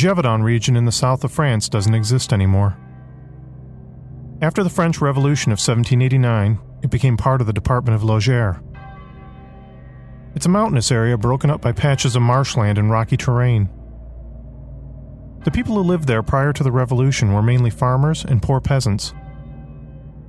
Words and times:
Gévaudan 0.00 0.42
region 0.42 0.76
in 0.76 0.86
the 0.86 0.92
south 0.92 1.24
of 1.24 1.32
France 1.32 1.68
doesn't 1.68 1.94
exist 1.94 2.32
anymore. 2.32 2.74
After 4.40 4.64
the 4.64 4.70
French 4.70 5.02
Revolution 5.02 5.52
of 5.52 5.58
1789, 5.58 6.58
it 6.82 6.88
became 6.88 7.18
part 7.18 7.42
of 7.42 7.46
the 7.46 7.52
Department 7.52 7.94
of 7.94 8.08
Lozère. 8.08 8.62
It's 10.34 10.46
a 10.46 10.48
mountainous 10.48 10.90
area 10.90 11.18
broken 11.18 11.50
up 11.50 11.60
by 11.60 11.72
patches 11.72 12.16
of 12.16 12.22
marshland 12.22 12.78
and 12.78 12.90
rocky 12.90 13.18
terrain. 13.18 13.68
The 15.44 15.50
people 15.50 15.74
who 15.74 15.82
lived 15.82 16.06
there 16.06 16.22
prior 16.22 16.54
to 16.54 16.62
the 16.64 16.72
revolution 16.72 17.34
were 17.34 17.42
mainly 17.42 17.68
farmers 17.68 18.24
and 18.24 18.40
poor 18.40 18.62
peasants, 18.62 19.12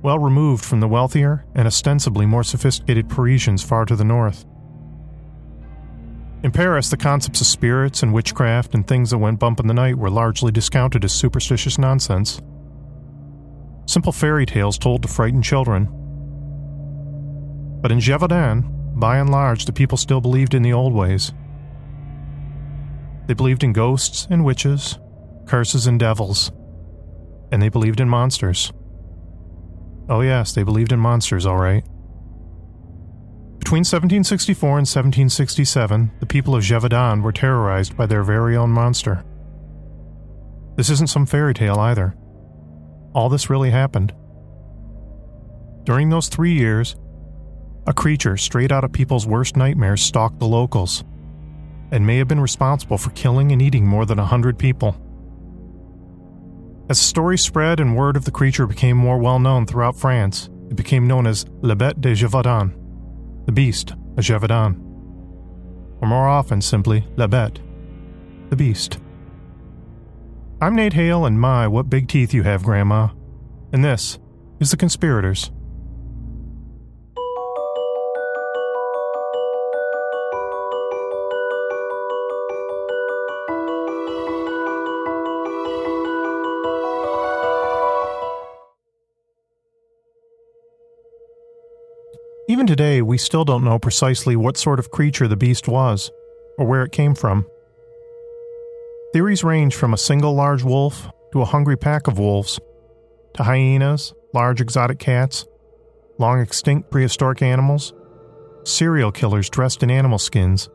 well 0.02 0.18
removed 0.18 0.66
from 0.66 0.80
the 0.80 0.88
wealthier 0.88 1.46
and 1.54 1.66
ostensibly 1.66 2.26
more 2.26 2.44
sophisticated 2.44 3.08
Parisians 3.08 3.62
far 3.62 3.86
to 3.86 3.96
the 3.96 4.04
north. 4.04 4.44
In 6.42 6.50
Paris, 6.50 6.90
the 6.90 6.96
concepts 6.96 7.40
of 7.40 7.46
spirits 7.46 8.02
and 8.02 8.12
witchcraft 8.12 8.74
and 8.74 8.86
things 8.86 9.10
that 9.10 9.18
went 9.18 9.38
bump 9.38 9.60
in 9.60 9.68
the 9.68 9.74
night 9.74 9.96
were 9.96 10.10
largely 10.10 10.50
discounted 10.50 11.04
as 11.04 11.12
superstitious 11.12 11.78
nonsense. 11.78 12.40
Simple 13.86 14.10
fairy 14.12 14.44
tales 14.44 14.76
told 14.76 15.02
to 15.02 15.08
frighten 15.08 15.40
children. 15.40 15.86
But 17.80 17.92
in 17.92 17.98
Gévaudan, 17.98 18.98
by 18.98 19.18
and 19.18 19.30
large, 19.30 19.66
the 19.66 19.72
people 19.72 19.96
still 19.96 20.20
believed 20.20 20.54
in 20.54 20.62
the 20.62 20.72
old 20.72 20.92
ways. 20.92 21.32
They 23.26 23.34
believed 23.34 23.62
in 23.62 23.72
ghosts 23.72 24.26
and 24.28 24.44
witches, 24.44 24.98
curses 25.46 25.86
and 25.86 25.98
devils, 25.98 26.50
and 27.52 27.62
they 27.62 27.68
believed 27.68 28.00
in 28.00 28.08
monsters. 28.08 28.72
Oh, 30.08 30.22
yes, 30.22 30.52
they 30.52 30.64
believed 30.64 30.90
in 30.90 30.98
monsters, 30.98 31.46
all 31.46 31.58
right. 31.58 31.84
Between 33.72 33.84
1764 33.84 34.68
and 34.68 34.86
1767, 34.86 36.10
the 36.20 36.26
people 36.26 36.54
of 36.54 36.62
Gévaudan 36.62 37.22
were 37.22 37.32
terrorized 37.32 37.96
by 37.96 38.04
their 38.04 38.22
very 38.22 38.54
own 38.54 38.68
monster. 38.68 39.24
This 40.76 40.90
isn't 40.90 41.08
some 41.08 41.24
fairy 41.24 41.54
tale 41.54 41.78
either. 41.78 42.14
All 43.14 43.30
this 43.30 43.48
really 43.48 43.70
happened. 43.70 44.12
During 45.84 46.10
those 46.10 46.28
three 46.28 46.52
years, 46.52 46.96
a 47.86 47.94
creature 47.94 48.36
straight 48.36 48.72
out 48.72 48.84
of 48.84 48.92
people's 48.92 49.26
worst 49.26 49.56
nightmares 49.56 50.02
stalked 50.02 50.38
the 50.38 50.46
locals 50.46 51.02
and 51.92 52.06
may 52.06 52.18
have 52.18 52.28
been 52.28 52.40
responsible 52.40 52.98
for 52.98 53.08
killing 53.12 53.52
and 53.52 53.62
eating 53.62 53.86
more 53.86 54.04
than 54.04 54.18
a 54.18 54.26
hundred 54.26 54.58
people. 54.58 54.94
As 56.90 56.98
the 56.98 57.06
story 57.06 57.38
spread 57.38 57.80
and 57.80 57.96
word 57.96 58.18
of 58.18 58.26
the 58.26 58.32
creature 58.32 58.66
became 58.66 58.98
more 58.98 59.16
well 59.16 59.38
known 59.38 59.64
throughout 59.64 59.96
France, 59.96 60.50
it 60.68 60.76
became 60.76 61.06
known 61.06 61.26
as 61.26 61.46
Le 61.62 61.74
Bête 61.74 62.02
de 62.02 62.12
Gévaudan 62.12 62.81
the 63.46 63.52
beast, 63.52 63.92
a 64.16 64.20
Gévaudan. 64.20 64.78
Or 66.00 66.08
more 66.08 66.28
often, 66.28 66.60
simply, 66.60 67.06
La 67.16 67.26
Bête, 67.26 67.58
the 68.50 68.56
beast. 68.56 68.98
I'm 70.60 70.76
Nate 70.76 70.92
Hale, 70.92 71.26
and 71.26 71.40
my, 71.40 71.66
what 71.66 71.90
big 71.90 72.08
teeth 72.08 72.32
you 72.32 72.42
have, 72.44 72.62
Grandma. 72.62 73.08
And 73.72 73.84
this 73.84 74.18
is 74.60 74.70
The 74.70 74.76
Conspirators. 74.76 75.50
Today, 92.72 93.02
we 93.02 93.18
still 93.18 93.44
don't 93.44 93.64
know 93.64 93.78
precisely 93.78 94.34
what 94.34 94.56
sort 94.56 94.78
of 94.78 94.90
creature 94.90 95.28
the 95.28 95.36
beast 95.36 95.68
was, 95.68 96.10
or 96.56 96.66
where 96.66 96.82
it 96.82 96.90
came 96.90 97.14
from. 97.14 97.46
Theories 99.12 99.44
range 99.44 99.74
from 99.74 99.92
a 99.92 99.98
single 99.98 100.32
large 100.34 100.62
wolf 100.62 101.06
to 101.32 101.42
a 101.42 101.44
hungry 101.44 101.76
pack 101.76 102.08
of 102.08 102.18
wolves, 102.18 102.58
to 103.34 103.42
hyenas, 103.42 104.14
large 104.32 104.62
exotic 104.62 104.98
cats, 104.98 105.44
long 106.16 106.40
extinct 106.40 106.90
prehistoric 106.90 107.42
animals, 107.42 107.92
serial 108.64 109.12
killers 109.12 109.50
dressed 109.50 109.82
in 109.82 109.90
animal 109.90 110.18
skins, 110.18 110.70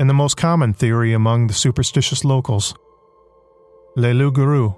and 0.00 0.10
the 0.10 0.14
most 0.14 0.36
common 0.36 0.74
theory 0.74 1.12
among 1.12 1.46
the 1.46 1.54
superstitious 1.54 2.24
locals 2.24 2.74
Le 3.94 4.12
Loup 4.12 4.34
Garou, 4.34 4.74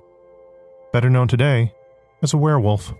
better 0.92 1.08
known 1.08 1.26
today 1.26 1.72
as 2.20 2.34
a 2.34 2.36
werewolf. 2.36 2.92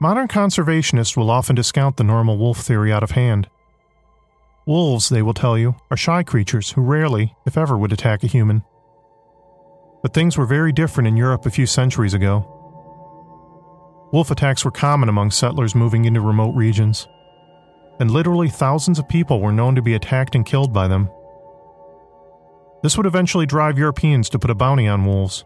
Modern 0.00 0.28
conservationists 0.28 1.16
will 1.16 1.30
often 1.30 1.54
discount 1.54 1.96
the 1.96 2.04
normal 2.04 2.36
wolf 2.36 2.58
theory 2.58 2.92
out 2.92 3.02
of 3.02 3.12
hand. 3.12 3.48
Wolves, 4.66 5.08
they 5.08 5.22
will 5.22 5.34
tell 5.34 5.56
you, 5.56 5.76
are 5.90 5.96
shy 5.96 6.22
creatures 6.22 6.70
who 6.70 6.82
rarely, 6.82 7.34
if 7.46 7.56
ever, 7.56 7.76
would 7.76 7.92
attack 7.92 8.24
a 8.24 8.26
human. 8.26 8.62
But 10.02 10.12
things 10.12 10.36
were 10.36 10.46
very 10.46 10.72
different 10.72 11.06
in 11.06 11.16
Europe 11.16 11.46
a 11.46 11.50
few 11.50 11.66
centuries 11.66 12.14
ago. 12.14 12.50
Wolf 14.12 14.30
attacks 14.30 14.64
were 14.64 14.70
common 14.70 15.08
among 15.08 15.30
settlers 15.30 15.74
moving 15.74 16.04
into 16.04 16.20
remote 16.20 16.54
regions, 16.54 17.06
and 18.00 18.10
literally 18.10 18.48
thousands 18.48 18.98
of 18.98 19.08
people 19.08 19.40
were 19.40 19.52
known 19.52 19.74
to 19.74 19.82
be 19.82 19.94
attacked 19.94 20.34
and 20.34 20.44
killed 20.46 20.72
by 20.72 20.88
them. 20.88 21.08
This 22.82 22.96
would 22.96 23.06
eventually 23.06 23.46
drive 23.46 23.78
Europeans 23.78 24.28
to 24.30 24.38
put 24.38 24.50
a 24.50 24.54
bounty 24.54 24.86
on 24.88 25.06
wolves, 25.06 25.44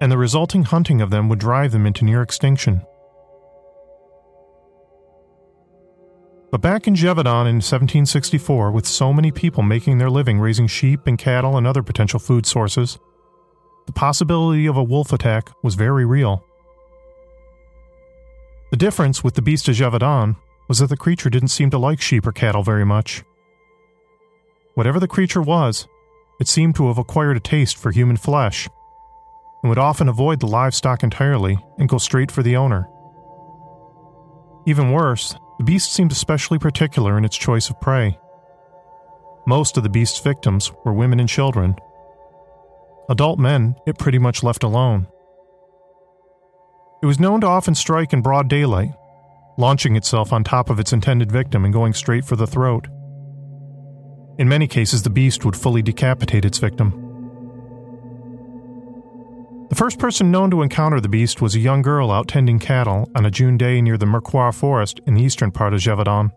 and 0.00 0.10
the 0.10 0.18
resulting 0.18 0.64
hunting 0.64 1.00
of 1.00 1.10
them 1.10 1.28
would 1.28 1.38
drive 1.38 1.72
them 1.72 1.86
into 1.86 2.04
near 2.04 2.22
extinction. 2.22 2.84
But 6.52 6.60
back 6.60 6.86
in 6.86 6.94
Gévaudan 6.94 7.48
in 7.48 7.62
1764, 7.62 8.70
with 8.72 8.86
so 8.86 9.10
many 9.10 9.32
people 9.32 9.62
making 9.62 9.96
their 9.96 10.10
living 10.10 10.38
raising 10.38 10.66
sheep 10.66 11.06
and 11.06 11.18
cattle 11.18 11.56
and 11.56 11.66
other 11.66 11.82
potential 11.82 12.20
food 12.20 12.44
sources, 12.44 12.98
the 13.86 13.92
possibility 13.92 14.66
of 14.66 14.76
a 14.76 14.84
wolf 14.84 15.14
attack 15.14 15.50
was 15.62 15.76
very 15.76 16.04
real. 16.04 16.44
The 18.70 18.76
difference 18.76 19.24
with 19.24 19.32
the 19.32 19.40
beast 19.40 19.66
of 19.68 19.76
Gévaudan 19.76 20.36
was 20.68 20.78
that 20.80 20.90
the 20.90 20.96
creature 20.96 21.30
didn't 21.30 21.48
seem 21.48 21.70
to 21.70 21.78
like 21.78 22.02
sheep 22.02 22.26
or 22.26 22.32
cattle 22.32 22.62
very 22.62 22.84
much. 22.84 23.24
Whatever 24.74 25.00
the 25.00 25.08
creature 25.08 25.42
was, 25.42 25.88
it 26.38 26.48
seemed 26.48 26.74
to 26.76 26.88
have 26.88 26.98
acquired 26.98 27.38
a 27.38 27.40
taste 27.40 27.78
for 27.78 27.92
human 27.92 28.18
flesh, 28.18 28.68
and 29.62 29.70
would 29.70 29.78
often 29.78 30.08
avoid 30.08 30.40
the 30.40 30.46
livestock 30.46 31.02
entirely 31.02 31.58
and 31.78 31.88
go 31.88 31.96
straight 31.96 32.30
for 32.30 32.42
the 32.42 32.56
owner. 32.56 32.88
Even 34.66 34.92
worse, 34.92 35.34
the 35.62 35.66
beast 35.66 35.92
seemed 35.92 36.10
especially 36.10 36.58
particular 36.58 37.16
in 37.16 37.24
its 37.24 37.36
choice 37.36 37.70
of 37.70 37.80
prey. 37.80 38.18
Most 39.46 39.76
of 39.76 39.84
the 39.84 39.88
beast's 39.88 40.18
victims 40.18 40.72
were 40.84 40.92
women 40.92 41.20
and 41.20 41.28
children. 41.28 41.76
Adult 43.08 43.38
men 43.38 43.76
it 43.86 43.96
pretty 43.96 44.18
much 44.18 44.42
left 44.42 44.64
alone. 44.64 45.06
It 47.00 47.06
was 47.06 47.20
known 47.20 47.42
to 47.42 47.46
often 47.46 47.76
strike 47.76 48.12
in 48.12 48.22
broad 48.22 48.48
daylight, 48.48 48.90
launching 49.56 49.94
itself 49.94 50.32
on 50.32 50.42
top 50.42 50.68
of 50.68 50.80
its 50.80 50.92
intended 50.92 51.30
victim 51.30 51.64
and 51.64 51.72
going 51.72 51.92
straight 51.92 52.24
for 52.24 52.34
the 52.34 52.48
throat. 52.48 52.88
In 54.38 54.48
many 54.48 54.66
cases, 54.66 55.04
the 55.04 55.10
beast 55.10 55.44
would 55.44 55.54
fully 55.54 55.80
decapitate 55.80 56.44
its 56.44 56.58
victim. 56.58 57.01
The 59.72 59.76
first 59.76 59.98
person 59.98 60.30
known 60.30 60.50
to 60.50 60.60
encounter 60.60 61.00
the 61.00 61.08
beast 61.08 61.40
was 61.40 61.54
a 61.54 61.58
young 61.58 61.80
girl 61.80 62.10
out 62.10 62.28
tending 62.28 62.58
cattle 62.58 63.10
on 63.16 63.24
a 63.24 63.30
June 63.30 63.56
day 63.56 63.80
near 63.80 63.96
the 63.96 64.04
Mercoire 64.04 64.52
forest 64.52 65.00
in 65.06 65.14
the 65.14 65.22
eastern 65.22 65.50
part 65.50 65.72
of 65.72 65.80
Gévaudan. 65.80 66.30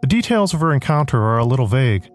The 0.00 0.06
details 0.06 0.54
of 0.54 0.60
her 0.60 0.72
encounter 0.72 1.20
are 1.20 1.38
a 1.38 1.44
little 1.44 1.66
vague, 1.66 2.08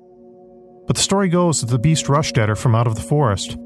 but 0.87 0.95
the 0.95 1.01
story 1.01 1.27
goes 1.27 1.59
that 1.59 1.67
the 1.67 1.79
beast 1.79 2.07
rushed 2.07 2.37
at 2.37 2.47
her 2.47 2.55
from 2.55 2.75
out 2.75 2.87
of 2.87 2.95
the 2.95 3.01
forest, 3.01 3.57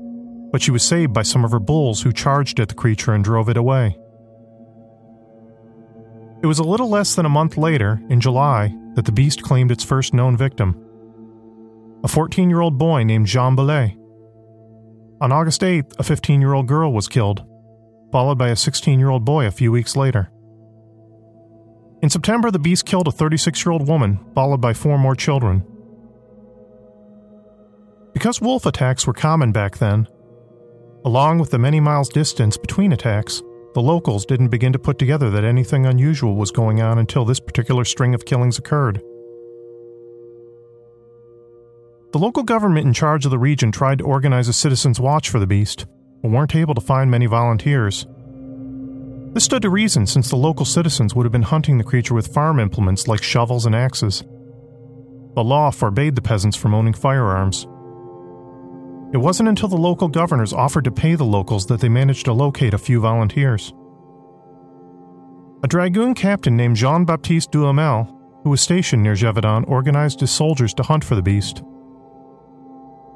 but 0.52 0.64
she 0.64 0.72
was 0.72 0.82
saved 0.82 1.14
by 1.14 1.22
some 1.22 1.46
of 1.46 1.52
her 1.52 1.60
bulls 1.60 2.02
who 2.02 2.12
charged 2.12 2.60
at 2.60 2.70
the 2.70 2.74
creature 2.74 3.14
and 3.14 3.24
drove 3.24 3.48
it 3.48 3.58
away. 3.58 3.96
It 6.42 6.48
was 6.48 6.58
a 6.58 6.64
little 6.64 6.90
less 6.90 7.14
than 7.14 7.28
a 7.28 7.30
month 7.30 7.58
later, 7.58 8.02
in 8.10 8.22
July, 8.22 8.76
that 8.96 9.06
the 9.06 9.12
beast 9.12 9.44
claimed 9.44 9.72
its 9.72 9.84
first 9.84 10.16
known 10.16 10.36
victim 10.36 10.84
a 12.04 12.08
14 12.08 12.50
year 12.50 12.62
old 12.62 12.80
boy 12.80 13.04
named 13.04 13.28
Jean 13.28 13.56
Belay. 13.56 13.96
On 15.20 15.32
August 15.32 15.62
8th, 15.62 16.00
a 16.00 16.04
15 16.04 16.42
year 16.42 16.54
old 16.54 16.68
girl 16.68 16.94
was 16.94 17.08
killed, 17.08 17.44
followed 18.12 18.38
by 18.38 18.50
a 18.50 18.56
16 18.56 19.00
year 19.00 19.10
old 19.10 19.26
boy 19.26 19.48
a 19.48 19.52
few 19.52 19.72
weeks 19.72 19.96
later. 19.96 20.30
In 22.04 22.10
September, 22.12 22.52
the 22.52 22.60
beast 22.60 22.86
killed 22.86 23.08
a 23.08 23.12
36 23.12 23.66
year 23.66 23.74
old 23.74 23.88
woman, 23.88 24.20
followed 24.36 24.62
by 24.62 24.74
four 24.74 25.00
more 25.00 25.16
children. 25.16 25.66
Because 28.14 28.42
wolf 28.42 28.68
attacks 28.68 29.08
were 29.08 29.14
common 29.14 29.52
back 29.52 29.78
then, 29.78 30.08
along 31.04 31.40
with 31.40 31.50
the 31.50 31.60
many 31.60 31.80
miles 31.80 32.10
distance 32.10 32.56
between 32.56 32.92
attacks, 32.92 33.42
the 33.74 33.82
locals 33.82 34.26
didn't 34.26 34.50
begin 34.50 34.74
to 34.74 34.80
put 34.80 35.00
together 35.00 35.32
that 35.32 35.44
anything 35.44 35.88
unusual 35.88 36.36
was 36.36 36.52
going 36.52 36.82
on 36.82 37.00
until 37.00 37.26
this 37.26 37.40
particular 37.40 37.86
string 37.86 38.14
of 38.14 38.26
killings 38.26 38.60
occurred. 38.60 39.02
The 42.18 42.24
local 42.24 42.42
government 42.42 42.88
in 42.88 42.94
charge 42.94 43.26
of 43.26 43.30
the 43.30 43.38
region 43.38 43.72
tried 43.72 44.00
to 44.00 44.04
organize 44.04 44.48
a 44.48 44.54
citizens' 44.54 45.00
watch 45.00 45.30
for 45.30 45.38
the 45.38 45.46
beast, 45.46 45.86
but 46.24 46.32
weren't 46.32 46.56
able 46.56 46.74
to 46.74 46.82
find 46.82 47.12
many 47.12 47.28
volunteers. 47.28 48.08
This 49.36 49.44
stood 49.44 49.62
to 49.62 49.70
reason 49.70 50.08
since 50.08 50.28
the 50.28 50.36
local 50.36 50.66
citizens 50.66 51.14
would 51.14 51.28
have 51.28 51.32
been 51.32 51.44
hunting 51.44 51.78
the 51.78 51.84
creature 51.84 52.16
with 52.16 52.34
farm 52.34 52.60
implements 52.60 53.08
like 53.08 53.22
shovels 53.22 53.68
and 53.68 53.76
axes. 53.76 54.24
The 55.36 55.44
law 55.44 55.70
forbade 55.70 56.16
the 56.16 56.24
peasants 56.24 56.58
from 56.58 56.74
owning 56.74 56.94
firearms. 56.94 57.68
It 59.14 59.20
wasn't 59.20 59.50
until 59.50 59.70
the 59.70 59.78
local 59.78 60.08
governors 60.08 60.54
offered 60.54 60.86
to 60.86 60.92
pay 60.92 61.14
the 61.14 61.24
locals 61.24 61.68
that 61.68 61.82
they 61.82 61.90
managed 61.90 62.26
to 62.26 62.34
locate 62.34 62.74
a 62.74 62.80
few 62.80 63.00
volunteers. 63.00 63.76
A 65.62 65.68
dragoon 65.68 66.16
captain 66.16 66.58
named 66.58 66.78
Jean 66.78 67.06
Baptiste 67.06 67.52
Duhamel, 67.52 68.06
who 68.44 68.50
was 68.50 68.62
stationed 68.62 69.04
near 69.04 69.14
Gévaudan, 69.14 69.70
organized 69.70 70.20
his 70.20 70.32
soldiers 70.32 70.74
to 70.74 70.82
hunt 70.82 71.04
for 71.04 71.14
the 71.14 71.22
beast. 71.22 71.62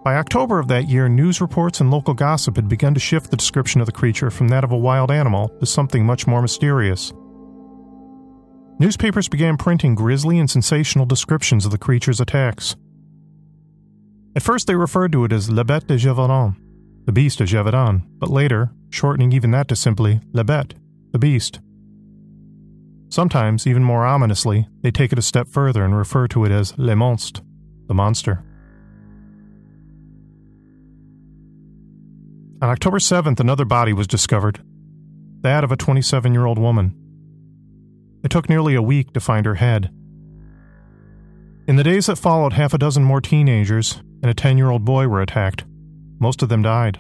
By 0.04 0.16
October 0.16 0.58
of 0.58 0.68
that 0.70 0.90
year, 0.90 1.08
news 1.08 1.42
reports 1.42 1.80
and 1.80 1.92
local 1.92 2.16
gossip 2.16 2.56
had 2.56 2.68
begun 2.68 2.96
to 2.96 3.00
shift 3.00 3.30
the 3.30 3.38
description 3.38 3.82
of 3.82 3.86
the 3.86 3.92
creature 3.92 4.32
from 4.32 4.48
that 4.48 4.64
of 4.64 4.72
a 4.72 4.78
wild 4.78 5.12
animal 5.12 5.50
to 5.60 5.66
something 5.68 6.04
much 6.04 6.26
more 6.26 6.42
mysterious. 6.42 7.14
Newspapers 8.80 9.30
began 9.30 9.58
printing 9.58 9.94
grisly 9.94 10.40
and 10.40 10.50
sensational 10.50 11.06
descriptions 11.06 11.66
of 11.66 11.72
the 11.72 11.78
creature's 11.78 12.20
attacks. 12.20 12.76
At 14.36 14.42
first, 14.42 14.66
they 14.66 14.76
referred 14.76 15.12
to 15.12 15.24
it 15.24 15.32
as 15.32 15.52
La 15.52 15.62
Bête 15.62 15.86
de 15.86 15.98
Gévaudan, 15.98 16.56
the 17.06 17.12
beast 17.12 17.40
of 17.40 17.48
Gévaudan, 17.48 18.02
but 18.18 18.32
later, 18.32 18.72
shortening 18.90 19.32
even 19.34 19.52
that 19.52 19.68
to 19.68 19.76
simply 19.76 20.20
La 20.34 20.42
Bête, 20.42 20.74
the 21.12 21.20
beast. 21.20 21.60
Sometimes, 23.10 23.68
even 23.68 23.84
more 23.84 24.04
ominously, 24.04 24.68
they 24.82 24.90
take 24.90 25.12
it 25.12 25.20
a 25.20 25.22
step 25.22 25.48
further 25.48 25.84
and 25.84 25.96
refer 25.96 26.28
to 26.30 26.44
it 26.46 26.52
as 26.52 26.76
Le 26.80 26.96
Monstre, 26.96 27.44
the 27.88 27.94
monster. 27.94 28.44
On 32.62 32.70
October 32.70 33.00
7th, 33.00 33.40
another 33.40 33.66
body 33.66 33.92
was 33.92 34.06
discovered 34.06 34.64
that 35.42 35.64
of 35.64 35.72
a 35.72 35.76
27 35.76 36.32
year 36.32 36.46
old 36.46 36.60
woman. 36.60 36.96
It 38.24 38.30
took 38.30 38.48
nearly 38.48 38.76
a 38.76 38.82
week 38.82 39.14
to 39.14 39.20
find 39.20 39.48
her 39.48 39.56
head. 39.56 39.90
In 41.68 41.76
the 41.76 41.84
days 41.84 42.06
that 42.06 42.18
followed, 42.18 42.54
half 42.54 42.76
a 42.76 42.78
dozen 42.78 43.04
more 43.04 43.22
teenagers 43.22 44.02
and 44.22 44.30
a 44.30 44.36
10 44.36 44.60
year 44.60 44.70
old 44.70 44.86
boy 44.86 45.08
were 45.08 45.22
attacked. 45.22 45.64
Most 46.20 46.44
of 46.44 46.50
them 46.50 46.62
died. 46.62 47.00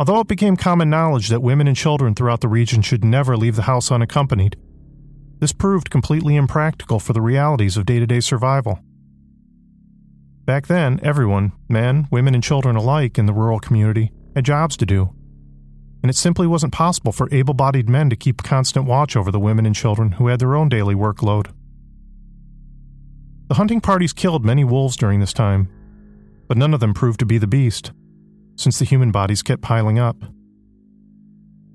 Although 0.00 0.20
it 0.20 0.28
became 0.28 0.56
common 0.56 0.88
knowledge 0.88 1.28
that 1.28 1.42
women 1.42 1.68
and 1.68 1.76
children 1.76 2.14
throughout 2.14 2.40
the 2.40 2.48
region 2.48 2.80
should 2.80 3.04
never 3.04 3.36
leave 3.36 3.56
the 3.56 3.62
house 3.62 3.92
unaccompanied, 3.92 4.56
this 5.40 5.52
proved 5.52 5.90
completely 5.90 6.36
impractical 6.36 6.98
for 6.98 7.12
the 7.12 7.20
realities 7.20 7.76
of 7.76 7.84
day 7.84 7.98
to 7.98 8.06
day 8.06 8.20
survival. 8.20 8.78
Back 10.44 10.66
then, 10.66 11.00
everyone, 11.02 11.52
men, 11.70 12.06
women, 12.10 12.34
and 12.34 12.44
children 12.44 12.76
alike 12.76 13.18
in 13.18 13.24
the 13.24 13.32
rural 13.32 13.58
community, 13.58 14.12
had 14.34 14.44
jobs 14.44 14.76
to 14.76 14.84
do. 14.84 15.10
And 16.02 16.10
it 16.10 16.16
simply 16.16 16.46
wasn't 16.46 16.74
possible 16.74 17.12
for 17.12 17.32
able 17.32 17.54
bodied 17.54 17.88
men 17.88 18.10
to 18.10 18.16
keep 18.16 18.42
constant 18.42 18.84
watch 18.84 19.16
over 19.16 19.30
the 19.30 19.40
women 19.40 19.64
and 19.64 19.74
children 19.74 20.12
who 20.12 20.26
had 20.26 20.40
their 20.40 20.54
own 20.54 20.68
daily 20.68 20.94
workload. 20.94 21.46
The 23.48 23.54
hunting 23.54 23.80
parties 23.80 24.12
killed 24.12 24.44
many 24.44 24.64
wolves 24.64 24.96
during 24.96 25.20
this 25.20 25.32
time, 25.32 25.70
but 26.46 26.58
none 26.58 26.74
of 26.74 26.80
them 26.80 26.92
proved 26.92 27.20
to 27.20 27.26
be 27.26 27.38
the 27.38 27.46
beast, 27.46 27.92
since 28.56 28.78
the 28.78 28.84
human 28.84 29.10
bodies 29.10 29.42
kept 29.42 29.62
piling 29.62 29.98
up. 29.98 30.16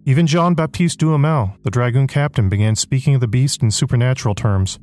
Even 0.06 0.28
Jean 0.28 0.54
Baptiste 0.54 1.00
Duhamel, 1.00 1.56
the 1.64 1.72
dragoon 1.72 2.08
captain, 2.08 2.50
began 2.50 2.76
speaking 2.76 3.16
of 3.16 3.22
the 3.22 3.28
beast 3.28 3.64
in 3.64 3.72
supernatural 3.72 4.36
terms 4.36 4.80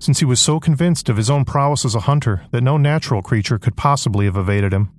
since 0.00 0.18
he 0.18 0.24
was 0.24 0.40
so 0.40 0.58
convinced 0.58 1.08
of 1.08 1.16
his 1.16 1.30
own 1.30 1.44
prowess 1.44 1.84
as 1.84 1.94
a 1.94 2.00
hunter 2.00 2.42
that 2.50 2.62
no 2.62 2.76
natural 2.76 3.22
creature 3.22 3.58
could 3.58 3.76
possibly 3.76 4.24
have 4.24 4.36
evaded 4.36 4.72
him. 4.72 4.90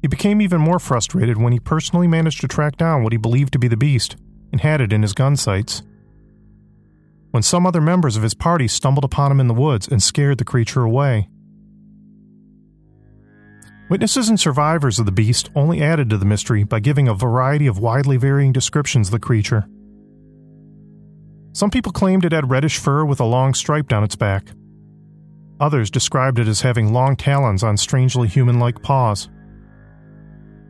He 0.00 0.08
became 0.08 0.40
even 0.40 0.60
more 0.60 0.78
frustrated 0.78 1.36
when 1.36 1.52
he 1.52 1.60
personally 1.60 2.08
managed 2.08 2.40
to 2.40 2.48
track 2.48 2.76
down 2.76 3.02
what 3.02 3.12
he 3.12 3.18
believed 3.18 3.52
to 3.52 3.58
be 3.58 3.68
the 3.68 3.76
beast 3.76 4.16
and 4.50 4.60
had 4.60 4.80
it 4.80 4.92
in 4.92 5.02
his 5.02 5.12
gun 5.12 5.36
sights. 5.36 5.82
When 7.30 7.42
some 7.42 7.66
other 7.66 7.80
members 7.80 8.16
of 8.16 8.22
his 8.22 8.34
party 8.34 8.66
stumbled 8.66 9.04
upon 9.04 9.30
him 9.30 9.40
in 9.40 9.48
the 9.48 9.54
woods 9.54 9.86
and 9.86 10.02
scared 10.02 10.38
the 10.38 10.44
creature 10.44 10.82
away. 10.82 11.28
Witnesses 13.90 14.28
and 14.28 14.38
survivors 14.38 14.98
of 14.98 15.06
the 15.06 15.12
beast 15.12 15.50
only 15.54 15.82
added 15.82 16.10
to 16.10 16.18
the 16.18 16.26
mystery 16.26 16.62
by 16.62 16.80
giving 16.80 17.08
a 17.08 17.14
variety 17.14 17.66
of 17.66 17.78
widely 17.78 18.16
varying 18.16 18.52
descriptions 18.52 19.08
of 19.08 19.12
the 19.12 19.18
creature. 19.18 19.66
Some 21.52 21.70
people 21.70 21.92
claimed 21.92 22.24
it 22.24 22.32
had 22.32 22.50
reddish 22.50 22.78
fur 22.78 23.04
with 23.04 23.20
a 23.20 23.24
long 23.24 23.54
stripe 23.54 23.88
down 23.88 24.04
its 24.04 24.16
back. 24.16 24.48
Others 25.60 25.90
described 25.90 26.38
it 26.38 26.46
as 26.46 26.60
having 26.60 26.92
long 26.92 27.16
talons 27.16 27.64
on 27.64 27.76
strangely 27.76 28.28
human 28.28 28.58
like 28.60 28.82
paws. 28.82 29.28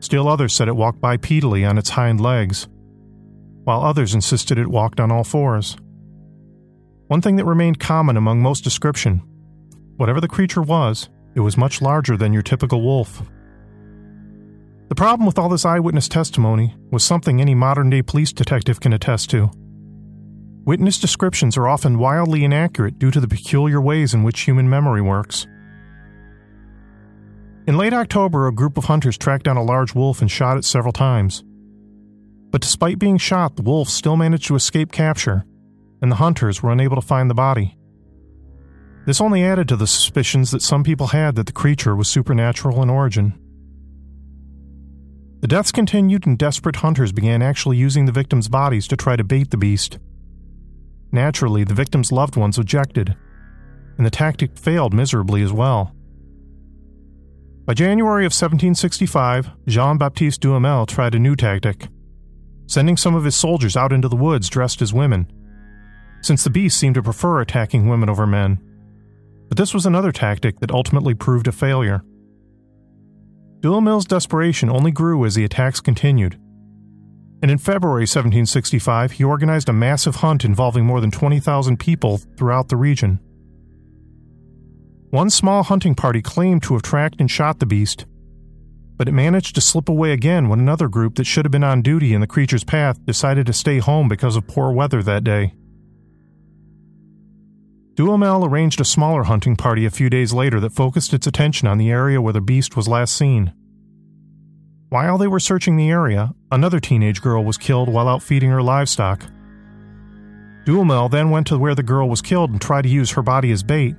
Still 0.01 0.29
others 0.29 0.55
said 0.55 0.69
it 0.69 0.77
walked 0.77 1.01
bipedally 1.01 1.69
on 1.69 1.77
its 1.77 1.91
hind 1.91 2.21
legs, 2.21 2.69
while 3.65 3.83
others 3.83 4.15
insisted 4.15 4.57
it 4.57 4.69
walked 4.69 5.01
on 5.01 5.11
all 5.11 5.25
fours. 5.25 5.77
One 7.09 7.21
thing 7.21 7.37
that 7.37 7.45
remained 7.45 7.81
common 7.81 8.17
among 8.17 8.41
most 8.41 8.65
description 8.65 9.23
whatever 9.97 10.21
the 10.21 10.29
creature 10.29 10.63
was, 10.63 11.09
it 11.35 11.41
was 11.41 11.57
much 11.57 11.83
larger 11.83 12.17
than 12.17 12.33
your 12.33 12.43
typical 12.43 12.81
wolf. 12.81 13.21
The 14.89 14.95
problem 14.95 15.27
with 15.27 15.39
all 15.39 15.49
this 15.49 15.65
eyewitness 15.65 16.09
testimony 16.09 16.75
was 16.93 17.03
something 17.03 17.41
any 17.41 17.55
modern 17.55 17.91
day 17.91 18.03
police 18.03 18.33
detective 18.33 18.81
can 18.81 18.93
attest 18.93 19.29
to. 19.31 19.51
Witness 20.69 20.99
descriptions 20.99 21.57
are 21.57 21.67
often 21.67 21.99
wildly 21.99 22.45
inaccurate 22.45 22.99
due 22.99 23.11
to 23.13 23.21
the 23.21 23.27
peculiar 23.27 23.81
ways 23.81 24.13
in 24.13 24.23
which 24.23 24.41
human 24.41 24.69
memory 24.69 25.01
works. 25.01 25.47
In 27.67 27.79
late 27.79 27.95
October, 27.95 28.47
a 28.47 28.53
group 28.53 28.77
of 28.77 28.85
hunters 28.85 29.17
tracked 29.17 29.45
down 29.45 29.57
a 29.57 29.63
large 29.63 29.95
wolf 29.95 30.21
and 30.21 30.31
shot 30.31 30.59
it 30.59 30.67
several 30.67 30.93
times. 30.93 31.43
But 32.51 32.61
despite 32.61 32.99
being 32.99 33.17
shot, 33.17 33.57
the 33.57 33.63
wolf 33.63 33.89
still 33.89 34.19
managed 34.19 34.47
to 34.49 34.57
escape 34.57 34.93
capture, 34.93 35.47
and 36.03 36.13
the 36.13 36.17
hunters 36.17 36.63
were 36.63 36.71
unable 36.71 36.97
to 36.97 37.01
find 37.01 37.31
the 37.31 37.35
body. 37.35 37.79
This 39.07 39.23
only 39.23 39.43
added 39.43 39.69
to 39.69 39.77
the 39.77 39.87
suspicions 39.87 40.51
that 40.51 40.61
some 40.61 40.85
people 40.85 41.07
had 41.07 41.35
that 41.37 41.47
the 41.47 41.53
creature 41.53 41.97
was 41.97 42.09
supernatural 42.09 42.83
in 42.83 42.91
origin. 42.91 43.33
The 45.41 45.49
deaths 45.49 45.73
continued, 45.73 46.27
and 46.27 46.37
desperate 46.37 46.77
hunters 46.77 47.11
began 47.11 47.41
actually 47.41 47.79
using 47.79 48.05
the 48.05 48.13
victims' 48.13 48.49
bodies 48.49 48.87
to 48.89 48.99
try 48.99 49.17
to 49.17 49.25
bait 49.25 49.51
the 49.51 49.57
beast. 49.57 49.99
Naturally, 51.11 51.65
the 51.65 51.75
victim's 51.75 52.13
loved 52.13 52.37
ones 52.37 52.59
objected, 52.59 53.17
and 53.97 54.07
the 54.07 54.11
tactic 54.11 54.57
failed 54.57 54.93
miserably 54.93 55.43
as 55.43 55.53
well. 55.53 55.95
By 57.65 57.75
January 57.75 58.25
of 58.25 58.33
1765, 58.33 59.51
Jean 59.67 59.99
Baptiste 59.99 60.41
Duhamel 60.41 60.87
tried 60.87 61.15
a 61.15 61.19
new 61.19 61.37
tactic, 61.37 61.89
sending 62.67 62.97
some 62.97 63.15
of 63.15 63.25
his 63.25 63.37
soldiers 63.37 63.77
out 63.77 63.93
into 63.93 64.09
the 64.09 64.17
woods 64.17 64.49
dressed 64.49 64.81
as 64.81 64.95
women, 64.95 65.31
since 66.23 66.45
the 66.45 66.51
beast 66.51 66.79
seemed 66.79 66.95
to 66.95 67.03
prefer 67.03 67.41
attacking 67.41 67.89
women 67.89 68.09
over 68.09 68.27
men. 68.27 68.59
But 69.49 69.57
this 69.57 69.75
was 69.75 69.87
another 69.87 70.13
tactic 70.13 70.61
that 70.61 70.71
ultimately 70.71 71.15
proved 71.15 71.49
a 71.49 71.53
failure. 71.53 72.03
Duhamel's 73.61 74.07
desperation 74.07 74.71
only 74.71 74.91
grew 74.91 75.25
as 75.25 75.35
the 75.35 75.45
attacks 75.45 75.81
continued, 75.81 76.39
and 77.43 77.51
in 77.51 77.59
February 77.59 78.03
1765 78.03 79.13
he 79.13 79.25
organized 79.25 79.69
a 79.69 79.73
massive 79.73 80.17
hunt 80.17 80.45
involving 80.45 80.85
more 80.85 81.01
than 81.01 81.11
20,000 81.11 81.79
people 81.79 82.19
throughout 82.37 82.69
the 82.69 82.77
region. 82.77 83.21
One 85.11 85.31
small 85.31 85.63
hunting 85.63 85.95
party 85.95 86.21
claimed 86.21 86.63
to 86.65 86.75
have 86.75 86.83
tracked 86.83 87.17
and 87.19 87.31
shot 87.31 87.61
the 87.61 87.67
beast, 87.67 88.05
but 88.97 89.09
it 89.09 89.13
managed 89.13 89.55
to 89.55 89.61
slip 89.61 89.89
away 89.89 90.13
again 90.13 90.49
when 90.49 90.61
another 90.61 90.89
group 90.89 91.15
that 91.15 91.27
should 91.27 91.45
have 91.45 91.53
been 91.53 91.65
on 91.65 91.83
duty 91.83 92.13
in 92.13 92.21
the 92.21 92.27
creature's 92.27 92.65
path 92.65 93.03
decided 93.07 93.47
to 93.47 93.53
stay 93.53 93.79
home 93.79 94.09
because 94.09 94.37
of 94.37 94.47
poor 94.47 94.73
weather 94.73 95.03
that 95.03 95.25
day. 95.25 95.55
Duhamel 97.95 98.45
arranged 98.45 98.81
a 98.81 98.85
smaller 98.85 99.25
hunting 99.25 99.57
party 99.57 99.85
a 99.85 99.91
few 99.91 100.11
days 100.11 100.33
later 100.33 100.61
that 100.61 100.73
focused 100.73 101.15
its 101.15 101.27
attention 101.27 101.67
on 101.67 101.79
the 101.79 101.91
area 101.91 102.21
where 102.21 102.33
the 102.33 102.41
beast 102.41 102.77
was 102.77 102.87
last 102.87 103.17
seen. 103.17 103.53
While 104.91 105.19
they 105.19 105.27
were 105.27 105.41
searching 105.41 105.77
the 105.77 105.91
area, 105.91 106.35
another 106.51 106.81
teenage 106.81 107.21
girl 107.21 107.45
was 107.45 107.59
killed 107.59 107.89
while 107.89 108.09
out 108.09 108.23
feeding 108.23 108.51
her 108.51 108.63
livestock. 108.63 109.23
Duhamel 110.65 111.11
then 111.11 111.31
went 111.31 111.47
to 111.49 111.59
where 111.59 111.75
the 111.75 111.83
girl 111.83 112.09
was 112.09 112.23
killed 112.23 112.51
and 112.51 112.61
tried 112.61 112.83
to 112.83 112.89
use 112.89 113.11
her 113.11 113.23
body 113.23 113.51
as 113.53 113.63
bait, 113.63 113.97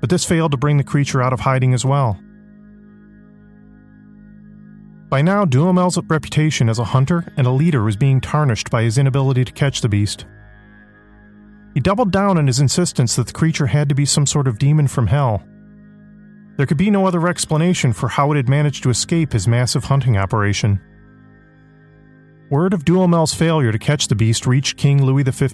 but 0.00 0.08
this 0.08 0.24
failed 0.24 0.52
to 0.52 0.56
bring 0.56 0.78
the 0.78 0.84
creature 0.84 1.22
out 1.22 1.32
of 1.32 1.40
hiding 1.40 1.74
as 1.74 1.84
well. 1.84 2.18
By 5.10 5.20
now, 5.20 5.44
Duhamel's 5.44 5.98
reputation 6.08 6.70
as 6.70 6.78
a 6.78 6.84
hunter 6.84 7.30
and 7.36 7.46
a 7.46 7.50
leader 7.50 7.82
was 7.82 7.96
being 7.96 8.20
tarnished 8.20 8.70
by 8.70 8.82
his 8.82 8.96
inability 8.96 9.44
to 9.44 9.52
catch 9.52 9.82
the 9.82 9.88
beast. 9.90 10.24
He 11.74 11.80
doubled 11.80 12.10
down 12.10 12.38
on 12.38 12.46
his 12.46 12.60
insistence 12.60 13.16
that 13.16 13.26
the 13.26 13.32
creature 13.34 13.66
had 13.66 13.90
to 13.90 13.94
be 13.94 14.06
some 14.06 14.26
sort 14.26 14.48
of 14.48 14.58
demon 14.58 14.88
from 14.88 15.06
hell. 15.06 15.42
There 16.56 16.66
could 16.66 16.76
be 16.76 16.90
no 16.90 17.06
other 17.06 17.28
explanation 17.28 17.92
for 17.92 18.08
how 18.08 18.32
it 18.32 18.36
had 18.36 18.48
managed 18.48 18.82
to 18.82 18.90
escape 18.90 19.32
his 19.32 19.48
massive 19.48 19.84
hunting 19.84 20.16
operation. 20.16 20.80
Word 22.50 22.74
of 22.74 22.84
Duhamel's 22.84 23.32
failure 23.32 23.72
to 23.72 23.78
catch 23.78 24.08
the 24.08 24.14
beast 24.14 24.46
reached 24.46 24.76
King 24.76 25.02
Louis 25.02 25.24
XV. 25.24 25.48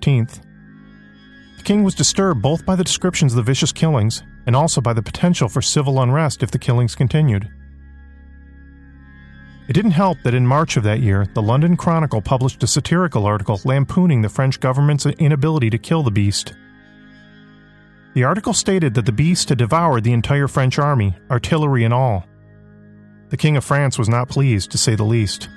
The 1.57 1.64
king 1.64 1.85
was 1.85 1.95
disturbed 1.95 2.43
both 2.43 2.67
by 2.67 2.75
the 2.75 2.85
descriptions 2.85 3.33
of 3.33 3.37
the 3.37 3.43
vicious 3.43 3.73
killings 3.73 4.23
and 4.47 4.57
also 4.57 4.81
by 4.81 4.93
the 4.93 5.02
potential 5.02 5.49
for 5.49 5.62
civil 5.62 6.00
unrest 6.00 6.43
if 6.43 6.50
the 6.50 6.59
killings 6.59 6.97
continued. 6.97 7.49
It 9.69 9.75
didn't 9.75 9.90
help 9.93 10.19
that 10.25 10.35
in 10.35 10.47
March 10.47 10.76
of 10.76 10.83
that 10.85 11.00
year, 11.00 11.26
the 11.35 11.43
London 11.43 11.76
Chronicle 11.76 12.23
published 12.23 12.62
a 12.62 12.67
satirical 12.67 13.26
article 13.26 13.61
lampooning 13.64 14.23
the 14.23 14.28
French 14.28 14.59
government's 14.59 15.05
inability 15.05 15.69
to 15.71 15.78
kill 15.78 16.02
the 16.02 16.11
beast. 16.11 16.55
The 18.15 18.25
article 18.25 18.53
stated 18.53 18.95
that 18.95 19.07
the 19.07 19.12
beast 19.12 19.49
had 19.49 19.59
devoured 19.59 20.05
the 20.05 20.12
entire 20.12 20.49
French 20.49 20.79
army, 20.79 21.15
artillery 21.31 21.85
and 21.85 21.95
all. 21.95 22.25
The 23.29 23.37
King 23.37 23.57
of 23.57 23.65
France 23.65 23.99
was 23.99 24.09
not 24.09 24.29
pleased, 24.29 24.71
to 24.71 24.79
say 24.79 24.95
the 24.95 25.05
least. 25.05 25.49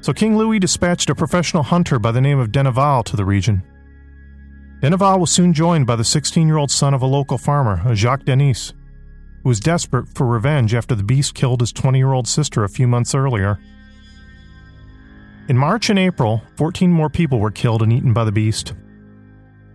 So 0.00 0.12
King 0.12 0.36
Louis 0.36 0.58
dispatched 0.58 1.08
a 1.08 1.14
professional 1.14 1.62
hunter 1.62 1.98
by 1.98 2.12
the 2.12 2.20
name 2.20 2.38
of 2.38 2.52
Denneval 2.52 3.04
to 3.06 3.16
the 3.16 3.24
region. 3.24 3.62
Denneval 4.80 5.18
was 5.18 5.30
soon 5.30 5.54
joined 5.54 5.86
by 5.86 5.96
the 5.96 6.04
16 6.04 6.46
year 6.46 6.58
old 6.58 6.70
son 6.70 6.92
of 6.92 7.00
a 7.00 7.06
local 7.06 7.38
farmer, 7.38 7.94
Jacques 7.94 8.26
Denis, 8.26 8.74
who 9.42 9.48
was 9.48 9.60
desperate 9.60 10.06
for 10.14 10.26
revenge 10.26 10.74
after 10.74 10.94
the 10.94 11.02
beast 11.02 11.34
killed 11.34 11.60
his 11.60 11.72
20 11.72 11.96
year 11.96 12.12
old 12.12 12.28
sister 12.28 12.64
a 12.64 12.68
few 12.68 12.86
months 12.86 13.14
earlier. 13.14 13.58
In 15.48 15.56
March 15.56 15.88
and 15.88 15.98
April, 15.98 16.42
14 16.56 16.90
more 16.90 17.08
people 17.08 17.40
were 17.40 17.50
killed 17.50 17.82
and 17.82 17.92
eaten 17.92 18.12
by 18.12 18.24
the 18.24 18.32
beast. 18.32 18.74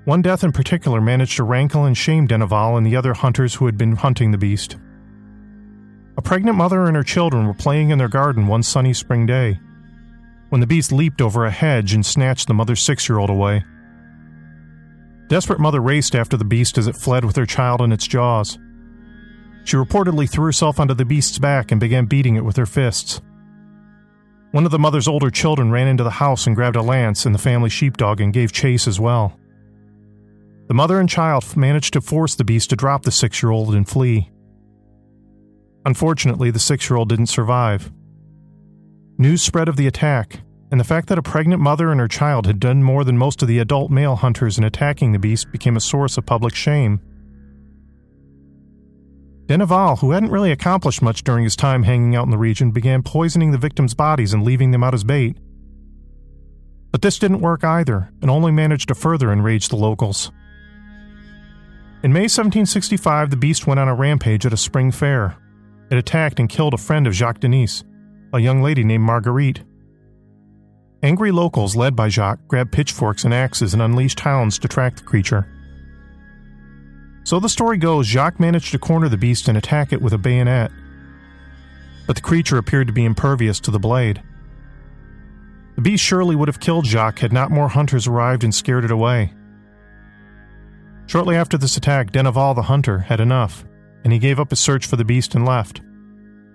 One 0.09 0.23
death 0.23 0.43
in 0.43 0.51
particular 0.51 1.01
managed 1.01 1.35
to 1.35 1.43
rankle 1.43 1.85
and 1.85 1.95
shame 1.95 2.27
Denneval 2.27 2.79
and 2.79 2.83
the 2.83 2.95
other 2.95 3.13
hunters 3.13 3.53
who 3.53 3.67
had 3.67 3.77
been 3.77 3.95
hunting 3.95 4.31
the 4.31 4.39
beast. 4.39 4.75
A 6.17 6.21
pregnant 6.23 6.57
mother 6.57 6.87
and 6.87 6.95
her 6.95 7.03
children 7.03 7.45
were 7.45 7.53
playing 7.53 7.91
in 7.91 7.99
their 7.99 8.07
garden 8.07 8.47
one 8.47 8.63
sunny 8.63 8.91
spring 8.91 9.27
day 9.27 9.59
when 10.49 10.61
the 10.61 10.65
beast 10.65 10.91
leaped 10.91 11.21
over 11.21 11.45
a 11.45 11.51
hedge 11.51 11.93
and 11.93 12.03
snatched 12.03 12.47
the 12.47 12.55
mother's 12.55 12.81
six 12.81 13.07
year 13.07 13.19
old 13.19 13.29
away. 13.29 13.63
Desperate 15.27 15.59
mother 15.59 15.79
raced 15.79 16.15
after 16.15 16.37
the 16.37 16.43
beast 16.43 16.79
as 16.79 16.87
it 16.87 16.95
fled 16.95 17.23
with 17.23 17.35
her 17.35 17.45
child 17.45 17.79
in 17.79 17.91
its 17.91 18.07
jaws. 18.07 18.57
She 19.63 19.75
reportedly 19.75 20.27
threw 20.27 20.45
herself 20.45 20.79
onto 20.79 20.95
the 20.95 21.05
beast's 21.05 21.37
back 21.37 21.71
and 21.71 21.79
began 21.79 22.07
beating 22.07 22.35
it 22.35 22.43
with 22.43 22.55
her 22.55 22.65
fists. 22.65 23.21
One 24.53 24.65
of 24.65 24.71
the 24.71 24.79
mother's 24.79 25.07
older 25.07 25.29
children 25.29 25.69
ran 25.69 25.87
into 25.87 26.03
the 26.03 26.09
house 26.09 26.47
and 26.47 26.55
grabbed 26.55 26.77
a 26.77 26.81
lance 26.81 27.27
and 27.27 27.35
the 27.35 27.39
family 27.39 27.69
sheepdog 27.69 28.19
and 28.19 28.33
gave 28.33 28.51
chase 28.51 28.87
as 28.87 28.99
well. 28.99 29.39
The 30.69 30.75
mother 30.75 30.99
and 30.99 31.09
child 31.09 31.57
managed 31.57 31.93
to 31.93 32.01
force 32.01 32.35
the 32.35 32.43
beast 32.43 32.69
to 32.69 32.75
drop 32.75 33.01
the 33.01 33.11
six 33.11 33.41
year 33.41 33.49
old 33.51 33.73
and 33.73 33.89
flee. 33.89 34.29
Unfortunately, 35.83 36.51
the 36.51 36.59
six 36.59 36.87
year 36.87 36.97
old 36.97 37.09
didn't 37.09 37.25
survive. 37.25 37.91
News 39.17 39.41
spread 39.41 39.67
of 39.67 39.77
the 39.77 39.87
attack, 39.87 40.41
and 40.69 40.79
the 40.79 40.85
fact 40.85 41.07
that 41.09 41.17
a 41.17 41.23
pregnant 41.23 41.59
mother 41.59 41.89
and 41.89 41.99
her 41.99 42.07
child 42.07 42.45
had 42.45 42.59
done 42.59 42.83
more 42.83 43.03
than 43.03 43.17
most 43.17 43.41
of 43.41 43.47
the 43.47 43.57
adult 43.57 43.89
male 43.89 44.15
hunters 44.15 44.59
in 44.59 44.63
attacking 44.63 45.11
the 45.11 45.17
beast 45.17 45.51
became 45.51 45.75
a 45.75 45.81
source 45.81 46.19
of 46.19 46.27
public 46.27 46.53
shame. 46.53 47.01
Denneval, 49.47 49.97
who 49.97 50.11
hadn't 50.11 50.29
really 50.29 50.51
accomplished 50.51 51.01
much 51.01 51.23
during 51.23 51.45
his 51.45 51.55
time 51.55 51.81
hanging 51.81 52.15
out 52.15 52.25
in 52.25 52.31
the 52.31 52.37
region, 52.37 52.69
began 52.69 53.01
poisoning 53.01 53.49
the 53.49 53.57
victims' 53.57 53.95
bodies 53.95 54.33
and 54.33 54.43
leaving 54.43 54.69
them 54.69 54.83
out 54.83 54.93
as 54.93 55.03
bait. 55.03 55.35
But 56.91 57.01
this 57.01 57.17
didn't 57.17 57.41
work 57.41 57.63
either, 57.63 58.11
and 58.21 58.29
only 58.29 58.51
managed 58.51 58.89
to 58.89 58.95
further 58.95 59.33
enrage 59.33 59.69
the 59.69 59.75
locals. 59.75 60.31
In 62.01 62.13
May 62.13 62.29
1765, 62.29 63.29
the 63.29 63.35
beast 63.35 63.67
went 63.67 63.77
on 63.77 63.89
a 63.89 63.93
rampage 63.93 64.45
at 64.45 64.53
a 64.53 64.57
spring 64.57 64.89
fair. 64.89 65.35
It 65.91 65.97
attacked 65.97 66.39
and 66.39 66.47
killed 66.47 66.73
a 66.73 66.77
friend 66.77 67.05
of 67.05 67.13
Jacques 67.13 67.41
Denis, 67.41 67.83
a 68.31 68.39
young 68.39 68.61
lady 68.61 68.85
named 68.85 69.03
Marguerite. 69.03 69.63
Angry 71.03 71.31
locals, 71.31 71.75
led 71.75 71.97
by 71.97 72.07
Jacques, 72.07 72.47
grabbed 72.47 72.71
pitchforks 72.71 73.25
and 73.25 73.33
axes 73.33 73.73
and 73.73 73.81
unleashed 73.81 74.21
hounds 74.21 74.57
to 74.59 74.69
track 74.69 74.95
the 74.95 75.03
creature. 75.03 75.45
So 77.25 77.37
the 77.41 77.49
story 77.49 77.77
goes 77.77 78.07
Jacques 78.07 78.39
managed 78.39 78.71
to 78.71 78.79
corner 78.79 79.09
the 79.09 79.17
beast 79.17 79.49
and 79.49 79.57
attack 79.57 79.91
it 79.91 80.01
with 80.01 80.13
a 80.13 80.17
bayonet. 80.17 80.71
But 82.07 82.15
the 82.15 82.21
creature 82.21 82.57
appeared 82.57 82.87
to 82.87 82.93
be 82.93 83.03
impervious 83.03 83.59
to 83.61 83.71
the 83.71 83.79
blade. 83.79 84.23
The 85.75 85.81
beast 85.81 86.03
surely 86.03 86.37
would 86.37 86.47
have 86.47 86.61
killed 86.61 86.85
Jacques 86.85 87.19
had 87.19 87.33
not 87.33 87.51
more 87.51 87.67
hunters 87.67 88.07
arrived 88.07 88.45
and 88.45 88.55
scared 88.55 88.85
it 88.85 88.91
away. 88.91 89.33
Shortly 91.09 91.35
after 91.35 91.57
this 91.57 91.75
attack, 91.75 92.11
Denneval 92.11 92.53
the 92.53 92.61
hunter 92.61 92.99
had 92.99 93.19
enough, 93.19 93.65
and 94.03 94.13
he 94.13 94.19
gave 94.19 94.39
up 94.39 94.51
his 94.51 94.59
search 94.59 94.85
for 94.85 94.95
the 94.95 95.03
beast 95.03 95.33
and 95.33 95.43
left, 95.43 95.81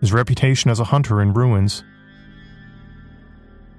his 0.01 0.13
reputation 0.13 0.71
as 0.71 0.79
a 0.79 0.85
hunter 0.85 1.21
in 1.21 1.35
ruins. 1.35 1.83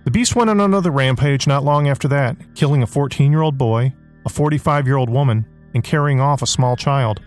The 0.03 0.12
beast 0.12 0.36
went 0.36 0.50
on 0.50 0.60
another 0.60 0.91
rampage 0.91 1.48
not 1.48 1.63
long 1.63 1.88
after 1.88 2.10
that, 2.10 2.36
killing 2.55 2.84
a 2.84 2.88
14 2.88 3.32
year 3.32 3.41
old 3.41 3.58
boy, 3.58 3.94
a 4.25 4.29
45 4.29 4.86
year 4.86 4.98
old 4.98 5.10
woman, 5.10 5.46
and 5.74 5.82
carrying 5.82 6.20
off 6.20 6.41
a 6.41 6.46
small 6.46 6.75
child. 6.75 7.22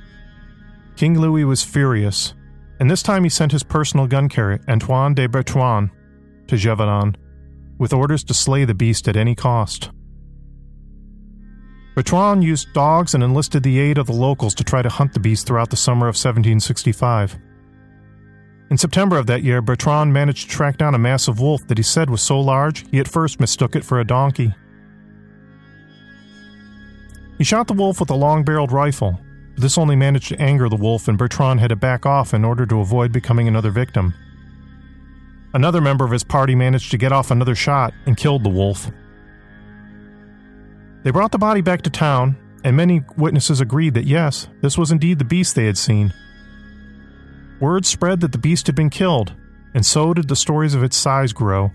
King 0.96 1.18
Louis 1.18 1.44
was 1.44 1.64
furious, 1.64 2.34
and 2.80 2.90
this 2.90 3.02
time 3.02 3.24
he 3.24 3.30
sent 3.30 3.52
his 3.52 3.62
personal 3.62 4.06
gun 4.06 4.28
carrier, 4.28 4.60
Antoine 4.68 5.14
de 5.14 5.26
Bertrand, 5.26 5.88
to 6.48 6.56
Gévaudan, 6.56 7.16
with 7.78 7.94
orders 7.94 8.24
to 8.24 8.34
slay 8.34 8.66
the 8.66 8.74
beast 8.74 9.08
at 9.08 9.16
any 9.16 9.34
cost. 9.34 9.88
Bertrand 11.98 12.44
used 12.44 12.72
dogs 12.74 13.14
and 13.14 13.24
enlisted 13.24 13.64
the 13.64 13.80
aid 13.80 13.98
of 13.98 14.06
the 14.06 14.12
locals 14.12 14.54
to 14.54 14.62
try 14.62 14.82
to 14.82 14.88
hunt 14.88 15.12
the 15.14 15.18
beast 15.18 15.48
throughout 15.48 15.68
the 15.68 15.76
summer 15.76 16.06
of 16.06 16.14
1765. 16.14 17.36
In 18.70 18.78
September 18.78 19.18
of 19.18 19.26
that 19.26 19.42
year, 19.42 19.60
Bertrand 19.60 20.12
managed 20.12 20.48
to 20.48 20.56
track 20.56 20.76
down 20.76 20.94
a 20.94 20.98
massive 20.98 21.40
wolf 21.40 21.66
that 21.66 21.76
he 21.76 21.82
said 21.82 22.08
was 22.08 22.22
so 22.22 22.38
large 22.38 22.88
he 22.92 23.00
at 23.00 23.08
first 23.08 23.40
mistook 23.40 23.74
it 23.74 23.84
for 23.84 23.98
a 23.98 24.06
donkey. 24.06 24.54
He 27.36 27.42
shot 27.42 27.66
the 27.66 27.74
wolf 27.74 27.98
with 27.98 28.10
a 28.10 28.14
long 28.14 28.44
barreled 28.44 28.70
rifle. 28.70 29.18
But 29.56 29.62
this 29.62 29.76
only 29.76 29.96
managed 29.96 30.28
to 30.28 30.40
anger 30.40 30.68
the 30.68 30.76
wolf, 30.76 31.08
and 31.08 31.18
Bertrand 31.18 31.58
had 31.58 31.70
to 31.70 31.76
back 31.76 32.06
off 32.06 32.32
in 32.32 32.44
order 32.44 32.64
to 32.64 32.78
avoid 32.78 33.10
becoming 33.10 33.48
another 33.48 33.72
victim. 33.72 34.14
Another 35.52 35.80
member 35.80 36.04
of 36.04 36.12
his 36.12 36.22
party 36.22 36.54
managed 36.54 36.92
to 36.92 36.96
get 36.96 37.10
off 37.10 37.32
another 37.32 37.56
shot 37.56 37.92
and 38.06 38.16
killed 38.16 38.44
the 38.44 38.50
wolf. 38.50 38.88
They 41.02 41.10
brought 41.10 41.32
the 41.32 41.38
body 41.38 41.60
back 41.60 41.82
to 41.82 41.90
town, 41.90 42.36
and 42.64 42.76
many 42.76 43.02
witnesses 43.16 43.60
agreed 43.60 43.94
that 43.94 44.06
yes, 44.06 44.48
this 44.60 44.76
was 44.76 44.90
indeed 44.90 45.18
the 45.18 45.24
beast 45.24 45.54
they 45.54 45.66
had 45.66 45.78
seen. 45.78 46.12
Word 47.60 47.86
spread 47.86 48.20
that 48.20 48.32
the 48.32 48.38
beast 48.38 48.66
had 48.66 48.76
been 48.76 48.90
killed, 48.90 49.32
and 49.74 49.84
so 49.84 50.14
did 50.14 50.28
the 50.28 50.36
stories 50.36 50.74
of 50.74 50.82
its 50.82 50.96
size 50.96 51.32
grow. 51.32 51.72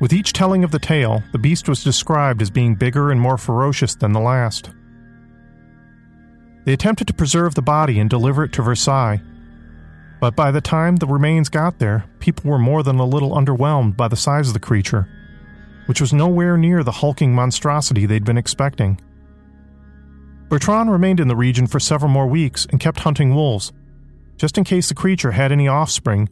With 0.00 0.12
each 0.12 0.32
telling 0.32 0.64
of 0.64 0.70
the 0.70 0.78
tale, 0.78 1.22
the 1.32 1.38
beast 1.38 1.68
was 1.68 1.84
described 1.84 2.42
as 2.42 2.50
being 2.50 2.74
bigger 2.74 3.10
and 3.10 3.20
more 3.20 3.38
ferocious 3.38 3.94
than 3.94 4.12
the 4.12 4.20
last. 4.20 4.70
They 6.64 6.72
attempted 6.72 7.06
to 7.08 7.14
preserve 7.14 7.54
the 7.54 7.62
body 7.62 8.00
and 8.00 8.08
deliver 8.08 8.44
it 8.44 8.52
to 8.54 8.62
Versailles, 8.62 9.20
but 10.20 10.34
by 10.34 10.50
the 10.50 10.60
time 10.62 10.96
the 10.96 11.06
remains 11.06 11.50
got 11.50 11.78
there, 11.78 12.06
people 12.18 12.50
were 12.50 12.58
more 12.58 12.82
than 12.82 12.98
a 12.98 13.04
little 13.04 13.32
underwhelmed 13.32 13.96
by 13.96 14.08
the 14.08 14.16
size 14.16 14.48
of 14.48 14.54
the 14.54 14.60
creature, 14.60 15.06
which 15.86 16.00
was 16.00 16.12
nowhere 16.12 16.56
near 16.56 16.82
the 16.82 16.92
hulking 16.92 17.34
monstrosity 17.34 18.06
they'd 18.06 18.24
been 18.24 18.38
expecting. 18.38 19.00
Bertrand 20.48 20.90
remained 20.90 21.20
in 21.20 21.28
the 21.28 21.36
region 21.36 21.66
for 21.66 21.80
several 21.80 22.10
more 22.10 22.26
weeks 22.26 22.66
and 22.70 22.80
kept 22.80 23.00
hunting 23.00 23.34
wolves, 23.34 23.72
just 24.36 24.58
in 24.58 24.64
case 24.64 24.88
the 24.88 24.94
creature 24.94 25.32
had 25.32 25.52
any 25.52 25.68
offspring, 25.68 26.28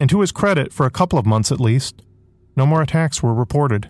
and 0.00 0.10
to 0.10 0.20
his 0.20 0.32
credit, 0.32 0.72
for 0.72 0.84
a 0.84 0.90
couple 0.90 1.18
of 1.18 1.26
months 1.26 1.52
at 1.52 1.60
least, 1.60 2.02
no 2.56 2.66
more 2.66 2.82
attacks 2.82 3.22
were 3.22 3.32
reported. 3.32 3.88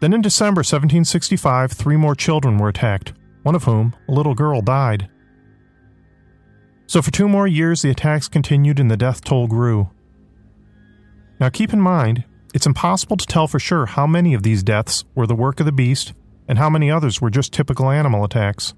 Then 0.00 0.12
in 0.12 0.22
December 0.22 0.60
1765, 0.60 1.72
three 1.72 1.96
more 1.96 2.14
children 2.14 2.58
were 2.58 2.68
attacked, 2.68 3.12
one 3.42 3.54
of 3.54 3.64
whom, 3.64 3.94
a 4.08 4.12
little 4.12 4.34
girl, 4.34 4.60
died. 4.60 5.08
So 6.86 7.00
for 7.02 7.10
two 7.10 7.28
more 7.28 7.46
years, 7.46 7.82
the 7.82 7.90
attacks 7.90 8.28
continued 8.28 8.80
and 8.80 8.90
the 8.90 8.96
death 8.96 9.22
toll 9.22 9.46
grew. 9.46 9.90
Now 11.40 11.48
keep 11.48 11.72
in 11.72 11.80
mind, 11.80 12.24
it's 12.52 12.66
impossible 12.66 13.16
to 13.16 13.26
tell 13.26 13.48
for 13.48 13.58
sure 13.58 13.86
how 13.86 14.06
many 14.06 14.34
of 14.34 14.42
these 14.42 14.62
deaths 14.62 15.04
were 15.14 15.26
the 15.26 15.34
work 15.34 15.58
of 15.58 15.66
the 15.66 15.72
beast 15.72 16.12
and 16.46 16.58
how 16.58 16.68
many 16.68 16.90
others 16.90 17.20
were 17.20 17.30
just 17.30 17.52
typical 17.52 17.90
animal 17.90 18.24
attacks. 18.24 18.74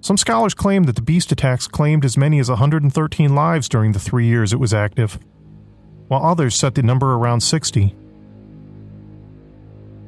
Some 0.00 0.16
scholars 0.16 0.54
claim 0.54 0.84
that 0.84 0.96
the 0.96 1.02
beast 1.02 1.32
attacks 1.32 1.66
claimed 1.66 2.04
as 2.04 2.16
many 2.16 2.38
as 2.38 2.48
113 2.48 3.34
lives 3.34 3.68
during 3.68 3.92
the 3.92 3.98
three 3.98 4.26
years 4.26 4.52
it 4.52 4.60
was 4.60 4.72
active 4.72 5.18
while 6.08 6.26
others 6.26 6.56
set 6.56 6.74
the 6.74 6.82
number 6.82 7.14
around 7.14 7.40
60. 7.40 7.94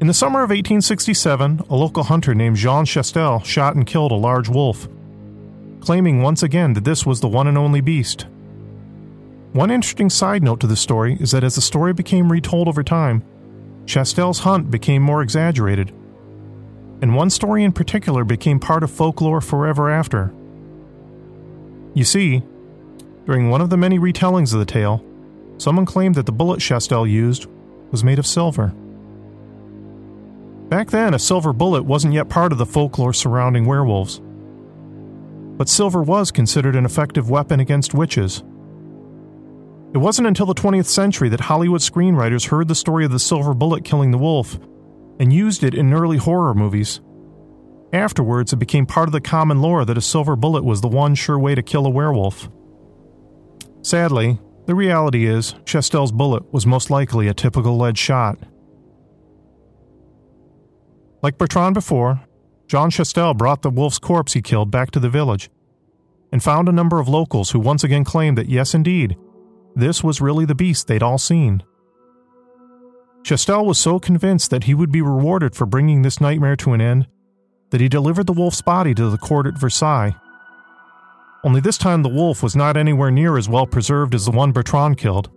In 0.00 0.09
the 0.09 0.14
summer 0.14 0.40
of 0.40 0.50
1867, 0.50 1.61
a 1.71 1.76
local 1.76 2.02
hunter 2.02 2.35
named 2.35 2.56
Jean 2.56 2.85
Chastel 2.85 3.38
shot 3.44 3.76
and 3.76 3.87
killed 3.87 4.11
a 4.11 4.16
large 4.16 4.49
wolf. 4.49 4.88
claiming 5.78 6.23
once 6.23 6.42
again 6.42 6.73
that 6.73 6.85
this 6.85 7.06
was 7.06 7.21
the 7.21 7.28
one 7.28 7.47
and 7.47 7.56
only 7.56 7.80
beast. 7.80 8.26
One 9.52 9.71
interesting 9.71 10.09
side 10.09 10.42
note 10.42 10.61
to 10.61 10.66
the 10.66 10.76
story 10.76 11.18
is 11.21 11.32
that 11.32 11.44
as 11.44 11.56
the 11.56 11.61
story 11.61 11.92
became 11.92 12.32
retold 12.32 12.68
over 12.68 12.82
time, 12.82 13.23
Chastel's 13.85 14.38
hunt 14.38 14.71
became 14.71 15.02
more 15.02 15.21
exaggerated, 15.23 15.90
and 17.02 17.14
one 17.14 17.28
story 17.28 17.62
in 17.62 17.73
particular 17.73 18.25
became 18.25 18.59
part 18.59 18.82
of 18.82 18.90
folklore 18.90 19.42
forever 19.42 19.90
after. 19.90 20.32
You 21.92 22.04
see, 22.04 22.42
during 23.26 23.50
one 23.50 23.61
of 23.61 23.68
the 23.68 23.76
many 23.76 23.99
retellings 23.99 24.54
of 24.54 24.59
the 24.59 24.64
tale, 24.64 25.04
someone 25.59 25.85
claimed 25.85 26.14
that 26.14 26.25
the 26.25 26.32
bullet 26.32 26.61
Chastel 26.61 27.06
used 27.06 27.47
was 27.90 28.02
made 28.02 28.18
of 28.18 28.26
silver. 28.26 28.68
Back 30.71 30.90
then, 30.90 31.12
a 31.12 31.18
silver 31.18 31.52
bullet 31.52 31.82
wasn't 31.82 32.14
yet 32.14 32.30
part 32.30 32.52
of 32.52 32.59
the 32.59 32.64
folklore 32.64 33.12
surrounding 33.12 33.66
werewolves. 33.66 34.23
But 35.59 35.68
silver 35.68 36.02
was 36.02 36.30
considered 36.30 36.75
an 36.75 36.87
effective 36.87 37.28
weapon 37.28 37.61
against 37.61 37.92
witches. 37.92 38.42
It 39.94 39.99
wasn't 39.99 40.28
until 40.28 40.46
the 40.46 40.54
20th 40.54 40.87
century 40.87 41.28
that 41.28 41.40
Hollywood 41.40 41.82
screenwriters 41.82 42.49
heard 42.49 42.68
the 42.68 42.75
story 42.75 43.04
of 43.04 43.11
the 43.11 43.18
silver 43.18 43.52
bullet 43.52 43.84
killing 43.84 44.11
the 44.11 44.18
wolf 44.18 44.58
and 45.20 45.32
used 45.32 45.62
it 45.62 45.75
in 45.75 45.92
early 45.92 46.16
horror 46.16 46.54
movies. 46.54 47.00
Afterwards, 47.92 48.54
it 48.54 48.58
became 48.58 48.87
part 48.87 49.08
of 49.08 49.12
the 49.12 49.20
common 49.20 49.61
lore 49.61 49.84
that 49.84 49.99
a 49.99 50.00
silver 50.00 50.34
bullet 50.34 50.64
was 50.64 50.80
the 50.80 50.88
one 50.88 51.14
sure 51.14 51.38
way 51.38 51.54
to 51.54 51.62
kill 51.62 51.84
a 51.84 51.90
werewolf. 51.90 52.49
Sadly, 53.82 54.40
the 54.64 54.75
reality 54.75 55.26
is, 55.26 55.54
Chastel's 55.66 56.12
bullet 56.12 56.50
was 56.52 56.64
most 56.64 56.88
likely 56.88 57.28
a 57.28 57.34
typical 57.34 57.76
lead 57.76 57.99
shot. 57.99 58.38
Like 61.20 61.37
Bertrand 61.37 61.75
before, 61.75 62.22
Jean 62.66 62.88
Chastel 62.88 63.34
brought 63.34 63.61
the 63.61 63.70
wolf's 63.70 63.99
corpse 63.99 64.32
he 64.32 64.40
killed 64.40 64.70
back 64.70 64.90
to 64.92 65.00
the 65.00 65.11
village 65.11 65.50
and 66.32 66.42
found 66.42 66.66
a 66.66 66.72
number 66.72 66.99
of 66.99 67.08
locals 67.08 67.50
who 67.50 67.61
once 67.61 67.84
again 67.84 68.04
claimed 68.04 68.38
that 68.38 68.49
yes, 68.49 68.72
indeed, 68.72 69.16
this 69.75 70.02
was 70.02 70.21
really 70.21 70.45
the 70.45 70.55
beast 70.55 70.87
they'd 70.87 71.02
all 71.02 71.19
seen. 71.19 71.62
Chastel 73.23 73.64
was 73.64 73.79
so 73.79 73.99
convinced 73.99 74.50
that 74.50 74.64
he 74.64 74.75
would 74.75 74.91
be 74.91 75.02
rewarded 75.02 75.55
for 75.55 75.67
bringing 75.67 76.02
this 76.02 76.21
nightmare 76.21 76.57
to 76.57 76.73
an 76.73 76.81
end 76.81 77.07
that 77.71 77.81
he 77.81 77.88
delivered 77.88 78.26
the 78.26 78.33
wolf's 78.33 78.61
body 78.61 78.95
to 78.95 79.09
the 79.09 79.19
court 79.19 79.47
at 79.47 79.59
Versailles. 79.59 80.14
Only 81.45 81.61
this 81.61 81.79
time 81.79 82.02
the 82.02 82.09
wolf 82.09 82.43
was 82.43 82.55
not 82.55 82.76
anywhere 82.76 83.11
near 83.11 83.37
as 83.37 83.49
well 83.49 83.67
preserved 83.67 84.14
as 84.14 84.26
the 84.26 84.31
one 84.31 84.52
Bertrand 84.52 84.99
killed, 84.99 85.31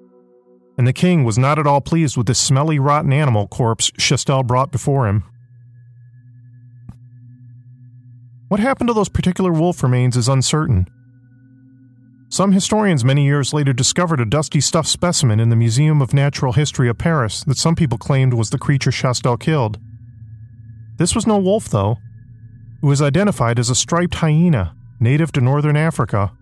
and 0.78 0.88
the 0.88 0.94
king 0.94 1.24
was 1.24 1.38
not 1.38 1.58
at 1.58 1.66
all 1.66 1.82
pleased 1.82 2.18
with 2.18 2.28
the 2.28 2.36
smelly, 2.36 2.78
rotten 2.78 3.14
animal 3.14 3.48
corpse 3.48 3.92
Chastel 3.98 4.44
brought 4.44 4.72
before 4.72 5.08
him. 5.08 5.24
What 8.50 8.60
happened 8.60 8.90
to 8.90 8.94
those 8.94 9.10
particular 9.10 9.52
wolf 9.52 9.82
remains 9.82 10.18
is 10.18 10.28
uncertain. 10.28 10.88
Some 12.36 12.52
historians 12.52 13.06
many 13.06 13.24
years 13.24 13.54
later 13.54 13.72
discovered 13.72 14.20
a 14.20 14.26
dusty 14.26 14.60
stuffed 14.60 14.90
specimen 14.90 15.40
in 15.40 15.48
the 15.48 15.56
Museum 15.56 16.02
of 16.02 16.14
Natural 16.14 16.52
History 16.52 16.90
of 16.90 16.98
Paris 16.98 17.46
that 17.46 17.56
some 17.56 17.76
people 17.76 17.98
claimed 17.98 18.34
was 18.34 18.50
the 18.50 18.58
creature 18.58 18.92
Chastel 18.92 19.38
killed. 19.38 19.80
This 20.98 21.16
was 21.16 21.26
no 21.26 21.38
wolf, 21.38 21.70
though. 21.70 21.96
It 22.84 22.86
was 22.86 23.02
identified 23.02 23.58
as 23.58 23.70
a 23.70 23.74
striped 23.74 24.16
hyena, 24.16 24.76
native 25.00 25.32
to 25.32 25.40
northern 25.40 25.78
Africa. 25.78 26.34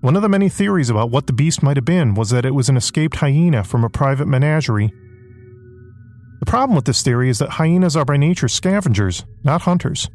One 0.00 0.16
of 0.16 0.22
the 0.22 0.28
many 0.30 0.48
theories 0.48 0.88
about 0.88 1.10
what 1.10 1.26
the 1.26 1.34
beast 1.34 1.62
might 1.62 1.76
have 1.76 1.84
been 1.84 2.14
was 2.14 2.30
that 2.30 2.46
it 2.46 2.54
was 2.54 2.70
an 2.70 2.78
escaped 2.78 3.16
hyena 3.16 3.62
from 3.62 3.84
a 3.84 3.90
private 3.90 4.26
menagerie. 4.26 4.90
The 6.40 6.46
problem 6.46 6.74
with 6.74 6.86
this 6.86 7.02
theory 7.02 7.28
is 7.28 7.40
that 7.40 7.50
hyenas 7.50 7.94
are 7.94 8.06
by 8.06 8.16
nature 8.16 8.48
scavengers, 8.48 9.26
not 9.44 9.60
hunters. 9.60 10.08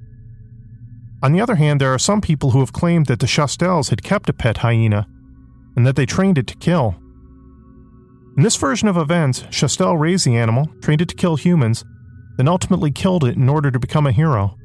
On 1.23 1.31
the 1.31 1.39
other 1.39 1.55
hand, 1.55 1.79
there 1.79 1.93
are 1.93 1.99
some 1.99 2.19
people 2.19 2.51
who 2.51 2.59
have 2.59 2.73
claimed 2.73 3.05
that 3.05 3.21
the 3.21 3.27
Chastels 3.27 3.89
had 3.89 4.03
kept 4.03 4.27
a 4.27 4.33
pet 4.33 4.57
hyena 4.57 5.07
and 5.77 5.87
that 5.87 5.95
they 5.95 6.05
trained 6.05 6.37
it 6.37 6.47
to 6.47 6.55
kill. 6.57 6.95
In 8.35 8.43
this 8.43 8.57
version 8.57 8.89
of 8.89 8.97
events, 8.97 9.45
Chastel 9.49 9.95
raised 9.95 10.25
the 10.25 10.35
animal, 10.35 10.67
trained 10.81 11.01
it 11.01 11.07
to 11.07 11.15
kill 11.15 11.37
humans, 11.37 11.85
then 12.35 12.49
ultimately 12.49 12.91
killed 12.91 13.23
it 13.23 13.37
in 13.37 13.47
order 13.47 13.71
to 13.71 13.79
become 13.79 14.05
a 14.05 14.11
hero. 14.11 14.57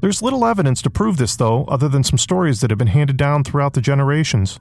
There's 0.00 0.22
little 0.22 0.44
evidence 0.44 0.82
to 0.82 0.90
prove 0.90 1.16
this, 1.16 1.34
though, 1.34 1.64
other 1.64 1.88
than 1.88 2.04
some 2.04 2.18
stories 2.18 2.60
that 2.60 2.70
have 2.70 2.78
been 2.78 2.86
handed 2.88 3.16
down 3.16 3.42
throughout 3.42 3.72
the 3.72 3.80
generations. 3.80 4.60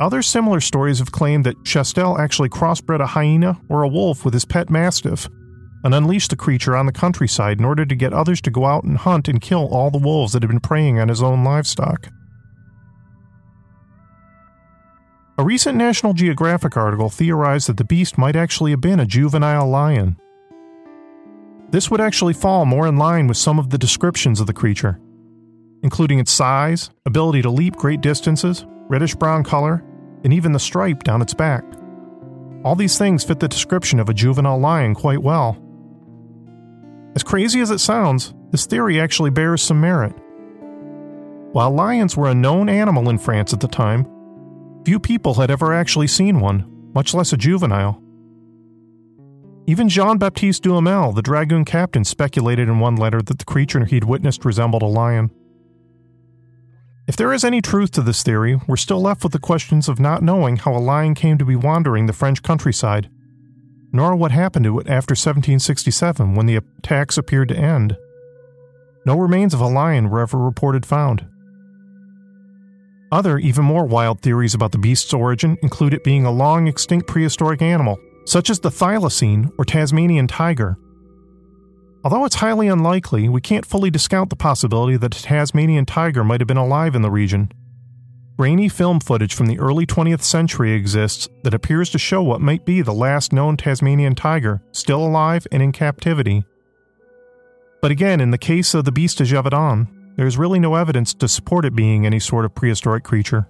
Other 0.00 0.22
similar 0.22 0.60
stories 0.60 0.98
have 0.98 1.12
claimed 1.12 1.44
that 1.44 1.64
Chastel 1.64 2.18
actually 2.18 2.48
crossbred 2.48 3.00
a 3.00 3.06
hyena 3.06 3.60
or 3.68 3.84
a 3.84 3.88
wolf 3.88 4.24
with 4.24 4.34
his 4.34 4.44
pet 4.44 4.70
mastiff 4.70 5.28
and 5.84 5.94
unleashed 5.94 6.30
the 6.30 6.36
creature 6.36 6.74
on 6.74 6.86
the 6.86 6.92
countryside 6.92 7.58
in 7.58 7.64
order 7.64 7.84
to 7.84 7.94
get 7.94 8.12
others 8.12 8.40
to 8.40 8.50
go 8.50 8.64
out 8.64 8.84
and 8.84 8.96
hunt 8.96 9.28
and 9.28 9.40
kill 9.40 9.68
all 9.70 9.90
the 9.90 9.98
wolves 9.98 10.32
that 10.32 10.42
had 10.42 10.48
been 10.48 10.58
preying 10.58 10.98
on 10.98 11.08
his 11.08 11.22
own 11.22 11.44
livestock. 11.44 12.08
A 15.36 15.44
recent 15.44 15.76
National 15.76 16.14
Geographic 16.14 16.76
article 16.76 17.10
theorized 17.10 17.68
that 17.68 17.76
the 17.76 17.84
beast 17.84 18.16
might 18.16 18.36
actually 18.36 18.70
have 18.70 18.80
been 18.80 19.00
a 19.00 19.06
juvenile 19.06 19.68
lion. 19.68 20.16
This 21.70 21.90
would 21.90 22.00
actually 22.00 22.34
fall 22.34 22.64
more 22.64 22.86
in 22.86 22.96
line 22.96 23.26
with 23.26 23.36
some 23.36 23.58
of 23.58 23.70
the 23.70 23.78
descriptions 23.78 24.40
of 24.40 24.46
the 24.46 24.52
creature, 24.52 25.00
including 25.82 26.18
its 26.18 26.30
size, 26.30 26.90
ability 27.04 27.42
to 27.42 27.50
leap 27.50 27.74
great 27.74 28.00
distances, 28.00 28.64
reddish 28.88 29.16
brown 29.16 29.42
color, 29.42 29.84
and 30.22 30.32
even 30.32 30.52
the 30.52 30.58
stripe 30.58 31.02
down 31.02 31.20
its 31.20 31.34
back. 31.34 31.64
All 32.64 32.76
these 32.76 32.96
things 32.96 33.24
fit 33.24 33.40
the 33.40 33.48
description 33.48 33.98
of 33.98 34.08
a 34.08 34.14
juvenile 34.14 34.58
lion 34.58 34.94
quite 34.94 35.20
well. 35.20 35.58
As 37.14 37.22
crazy 37.22 37.60
as 37.60 37.70
it 37.70 37.78
sounds, 37.78 38.34
this 38.50 38.66
theory 38.66 39.00
actually 39.00 39.30
bears 39.30 39.62
some 39.62 39.80
merit. 39.80 40.12
While 41.52 41.70
lions 41.70 42.16
were 42.16 42.28
a 42.28 42.34
known 42.34 42.68
animal 42.68 43.08
in 43.08 43.18
France 43.18 43.52
at 43.52 43.60
the 43.60 43.68
time, 43.68 44.04
few 44.84 44.98
people 44.98 45.34
had 45.34 45.50
ever 45.50 45.72
actually 45.72 46.08
seen 46.08 46.40
one, 46.40 46.64
much 46.92 47.14
less 47.14 47.32
a 47.32 47.36
juvenile. 47.36 48.02
Even 49.66 49.88
Jean 49.88 50.18
Baptiste 50.18 50.64
Duhamel, 50.64 51.12
the 51.12 51.22
dragoon 51.22 51.64
captain, 51.64 52.04
speculated 52.04 52.68
in 52.68 52.80
one 52.80 52.96
letter 52.96 53.22
that 53.22 53.38
the 53.38 53.44
creature 53.44 53.84
he'd 53.84 54.04
witnessed 54.04 54.44
resembled 54.44 54.82
a 54.82 54.86
lion. 54.86 55.30
If 57.06 57.16
there 57.16 57.32
is 57.32 57.44
any 57.44 57.62
truth 57.62 57.92
to 57.92 58.02
this 58.02 58.22
theory, 58.24 58.60
we're 58.66 58.76
still 58.76 59.00
left 59.00 59.22
with 59.22 59.32
the 59.32 59.38
questions 59.38 59.88
of 59.88 60.00
not 60.00 60.22
knowing 60.22 60.56
how 60.56 60.74
a 60.74 60.78
lion 60.78 61.14
came 61.14 61.38
to 61.38 61.44
be 61.44 61.54
wandering 61.54 62.06
the 62.06 62.12
French 62.12 62.42
countryside 62.42 63.08
nor 63.94 64.16
what 64.16 64.32
happened 64.32 64.64
to 64.64 64.80
it 64.80 64.88
after 64.88 65.12
1767 65.12 66.34
when 66.34 66.46
the 66.46 66.56
attacks 66.56 67.16
appeared 67.16 67.48
to 67.48 67.56
end. 67.56 67.96
No 69.06 69.16
remains 69.16 69.54
of 69.54 69.60
a 69.60 69.68
lion 69.68 70.10
were 70.10 70.20
ever 70.20 70.36
reported 70.36 70.84
found. 70.84 71.24
Other, 73.12 73.38
even 73.38 73.64
more 73.64 73.84
wild 73.84 74.20
theories 74.20 74.52
about 74.52 74.72
the 74.72 74.78
beast's 74.78 75.14
origin 75.14 75.56
include 75.62 75.94
it 75.94 76.02
being 76.02 76.26
a 76.26 76.32
long 76.32 76.66
extinct 76.66 77.06
prehistoric 77.06 77.62
animal, 77.62 77.96
such 78.26 78.50
as 78.50 78.58
the 78.58 78.70
thylacine 78.70 79.52
or 79.58 79.64
Tasmanian 79.64 80.26
tiger. 80.26 80.76
Although 82.02 82.24
it's 82.24 82.34
highly 82.34 82.66
unlikely, 82.66 83.28
we 83.28 83.40
can't 83.40 83.64
fully 83.64 83.90
discount 83.90 84.28
the 84.28 84.36
possibility 84.36 84.96
that 84.96 85.16
a 85.16 85.22
Tasmanian 85.22 85.86
tiger 85.86 86.24
might 86.24 86.40
have 86.40 86.48
been 86.48 86.56
alive 86.56 86.96
in 86.96 87.02
the 87.02 87.12
region 87.12 87.52
Grainy 88.36 88.68
film 88.68 88.98
footage 88.98 89.32
from 89.32 89.46
the 89.46 89.60
early 89.60 89.86
20th 89.86 90.22
century 90.22 90.72
exists 90.72 91.28
that 91.44 91.54
appears 91.54 91.88
to 91.90 92.00
show 92.00 92.20
what 92.20 92.40
might 92.40 92.64
be 92.64 92.82
the 92.82 92.92
last 92.92 93.32
known 93.32 93.56
Tasmanian 93.56 94.16
tiger, 94.16 94.60
still 94.72 95.06
alive 95.06 95.46
and 95.52 95.62
in 95.62 95.70
captivity. 95.70 96.44
But 97.80 97.92
again, 97.92 98.20
in 98.20 98.32
the 98.32 98.38
case 98.38 98.74
of 98.74 98.86
the 98.86 98.90
beast 98.90 99.20
of 99.20 99.28
Gévaudan, 99.28 99.86
there 100.16 100.26
is 100.26 100.36
really 100.36 100.58
no 100.58 100.74
evidence 100.74 101.14
to 101.14 101.28
support 101.28 101.64
it 101.64 101.76
being 101.76 102.04
any 102.04 102.18
sort 102.18 102.44
of 102.44 102.56
prehistoric 102.56 103.04
creature. 103.04 103.46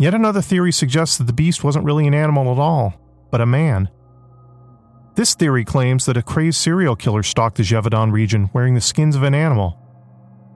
Yet 0.00 0.14
another 0.14 0.42
theory 0.42 0.72
suggests 0.72 1.18
that 1.18 1.28
the 1.28 1.32
beast 1.32 1.62
wasn't 1.62 1.84
really 1.84 2.08
an 2.08 2.14
animal 2.14 2.50
at 2.50 2.58
all, 2.58 2.94
but 3.30 3.40
a 3.40 3.46
man. 3.46 3.88
This 5.14 5.36
theory 5.36 5.64
claims 5.64 6.04
that 6.06 6.16
a 6.16 6.22
crazed 6.22 6.58
serial 6.58 6.96
killer 6.96 7.22
stalked 7.22 7.58
the 7.58 7.62
Gévaudan 7.62 8.10
region 8.10 8.50
wearing 8.52 8.74
the 8.74 8.80
skins 8.80 9.14
of 9.14 9.22
an 9.22 9.34
animal 9.34 9.76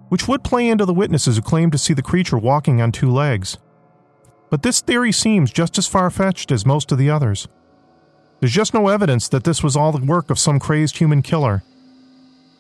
which 0.09 0.29
would 0.29 0.45
play 0.45 0.69
into 0.69 0.85
the 0.85 0.95
witnesses 0.95 1.37
who 1.37 1.43
claimed 1.43 1.73
to 1.73 1.79
see 1.79 1.95
the 1.95 2.03
creature 2.03 2.39
walking 2.39 2.81
on 2.81 2.93
two 2.93 3.11
legs. 3.11 3.59
But 4.51 4.63
this 4.63 4.81
theory 4.81 5.13
seems 5.13 5.53
just 5.53 5.79
as 5.79 5.87
far 5.87 6.11
fetched 6.11 6.53
as 6.53 6.67
most 6.67 6.93
of 6.93 6.99
the 6.99 7.11
others. 7.11 7.49
There's 8.41 8.53
just 8.53 8.75
no 8.75 8.89
evidence 8.89 9.29
that 9.29 9.45
this 9.45 9.63
was 9.63 9.77
all 9.77 9.93
the 9.93 10.05
work 10.05 10.31
of 10.31 10.39
some 10.39 10.59
crazed 10.59 10.99
human 10.99 11.23
killer. 11.23 11.63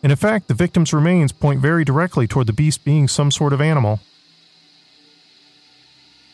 And 0.02 0.10
in 0.10 0.16
fact, 0.16 0.48
the 0.48 0.54
victim's 0.54 0.92
remains 0.92 1.32
point 1.32 1.60
very 1.60 1.84
directly 1.84 2.26
toward 2.26 2.46
the 2.46 2.52
beast 2.52 2.84
being 2.84 3.08
some 3.08 3.30
sort 3.30 3.52
of 3.52 3.60
animal. 3.60 4.00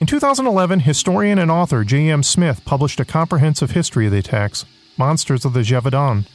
In 0.01 0.07
2011, 0.07 0.81
historian 0.81 1.39
and 1.39 1.51
author 1.51 1.85
J.M. 1.85 2.23
Smith 2.23 2.65
published 2.65 3.01
a 3.01 3.05
comprehensive 3.05 3.73
history 3.73 4.07
of 4.07 4.13
the 4.13 4.19
attacks, 4.19 4.65
Monsters 4.97 5.45
of 5.45 5.53
the 5.53 5.61
Gévaudan. 5.61 6.27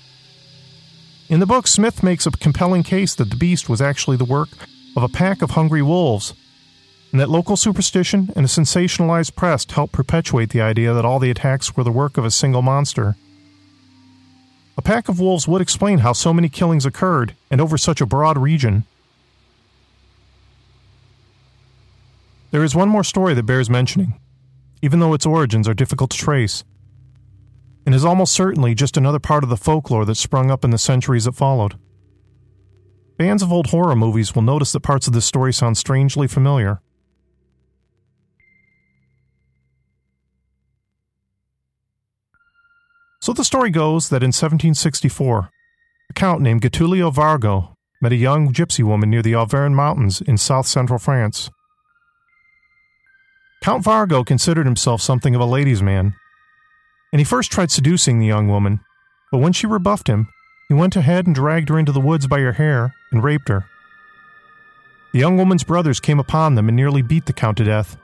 In 1.27 1.39
the 1.39 1.47
book, 1.47 1.65
Smith 1.65 2.03
makes 2.03 2.27
a 2.27 2.31
compelling 2.31 2.83
case 2.83 3.15
that 3.15 3.31
the 3.31 3.35
beast 3.35 3.67
was 3.67 3.81
actually 3.81 4.15
the 4.15 4.25
work 4.25 4.49
of 4.95 5.01
a 5.01 5.09
pack 5.09 5.41
of 5.41 5.51
hungry 5.51 5.81
wolves, 5.81 6.35
and 7.11 7.19
that 7.19 7.31
local 7.31 7.57
superstition 7.57 8.29
and 8.35 8.45
a 8.45 8.49
sensationalized 8.49 9.35
press 9.35 9.65
helped 9.71 9.93
perpetuate 9.93 10.51
the 10.51 10.61
idea 10.61 10.93
that 10.93 11.03
all 11.03 11.17
the 11.17 11.31
attacks 11.31 11.75
were 11.75 11.83
the 11.83 11.91
work 11.91 12.17
of 12.17 12.25
a 12.25 12.31
single 12.31 12.61
monster. 12.61 13.15
A 14.77 14.83
pack 14.83 15.09
of 15.09 15.19
wolves 15.19 15.47
would 15.47 15.63
explain 15.63 15.99
how 15.99 16.13
so 16.13 16.31
many 16.31 16.47
killings 16.47 16.85
occurred 16.85 17.35
and 17.49 17.59
over 17.59 17.75
such 17.75 18.01
a 18.01 18.05
broad 18.05 18.37
region. 18.37 18.85
There 22.51 22.63
is 22.63 22.75
one 22.75 22.89
more 22.89 23.03
story 23.03 23.33
that 23.33 23.47
bears 23.47 23.69
mentioning, 23.69 24.19
even 24.83 24.99
though 24.99 25.15
its 25.15 25.25
origins 25.25 25.67
are 25.67 25.73
difficult 25.73 26.11
to 26.11 26.17
trace, 26.17 26.63
and 27.85 27.93
is 27.93 28.05
almost 28.05 28.33
certainly 28.33 28.73
just 28.73 28.97
another 28.97 29.19
part 29.19 29.43
of 29.43 29.49
the 29.49 29.57
folklore 29.57 30.05
that 30.05 30.15
sprung 30.15 30.49
up 30.49 30.63
in 30.63 30.71
the 30.71 30.77
centuries 30.77 31.25
that 31.25 31.33
followed. 31.33 31.75
Fans 33.17 33.41
of 33.41 33.51
old 33.53 33.67
horror 33.67 33.95
movies 33.95 34.35
will 34.35 34.41
notice 34.41 34.71
that 34.71 34.81
parts 34.81 35.07
of 35.07 35.13
this 35.13 35.25
story 35.25 35.53
sound 35.53 35.77
strangely 35.77 36.27
familiar. 36.27 36.81
So 43.21 43.33
the 43.33 43.43
story 43.43 43.69
goes 43.69 44.09
that 44.09 44.21
in 44.21 44.27
1764, 44.27 45.49
a 46.09 46.13
count 46.13 46.41
named 46.41 46.61
Getulio 46.61 47.11
Vargo 47.11 47.73
met 48.01 48.11
a 48.11 48.17
young 48.17 48.53
gypsy 48.53 48.83
woman 48.83 49.09
near 49.09 49.21
the 49.21 49.33
Auvergne 49.33 49.73
Mountains 49.73 50.21
in 50.21 50.37
south 50.37 50.67
central 50.67 50.99
France. 50.99 51.49
Count 53.63 53.83
Vargo 53.83 54.23
considered 54.23 54.67
himself 54.67 55.01
something 55.01 55.33
of 55.33 55.41
a 55.41 55.45
ladies' 55.45 55.81
man, 55.81 56.13
and 57.15 57.21
he 57.21 57.23
first 57.23 57.49
tried 57.49 57.71
seducing 57.71 58.19
the 58.19 58.25
young 58.25 58.49
woman, 58.49 58.81
but 59.31 59.37
when 59.37 59.53
she 59.53 59.65
rebuffed 59.65 60.09
him, 60.09 60.27
he 60.67 60.73
went 60.73 60.97
ahead 60.97 61.25
and 61.25 61.33
dragged 61.33 61.69
her 61.69 61.79
into 61.79 61.93
the 61.93 62.01
woods 62.01 62.27
by 62.27 62.41
her 62.41 62.51
hair 62.51 62.93
and 63.09 63.23
raped 63.23 63.47
her. 63.47 63.63
The 65.13 65.19
young 65.19 65.37
woman's 65.37 65.63
brothers 65.63 66.01
came 66.01 66.19
upon 66.19 66.55
them 66.55 66.67
and 66.67 66.75
nearly 66.75 67.01
beat 67.01 67.25
the 67.25 67.31
Count 67.31 67.57
to 67.59 67.63
death. 67.63 67.95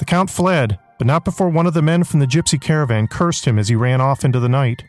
The 0.00 0.04
Count 0.04 0.28
fled, 0.28 0.78
but 0.98 1.06
not 1.06 1.24
before 1.24 1.48
one 1.48 1.64
of 1.66 1.72
the 1.72 1.80
men 1.80 2.04
from 2.04 2.20
the 2.20 2.26
gypsy 2.26 2.60
caravan 2.60 3.08
cursed 3.08 3.46
him 3.46 3.58
as 3.58 3.68
he 3.68 3.74
ran 3.74 4.02
off 4.02 4.22
into 4.22 4.38
the 4.38 4.50
night. 4.50 4.84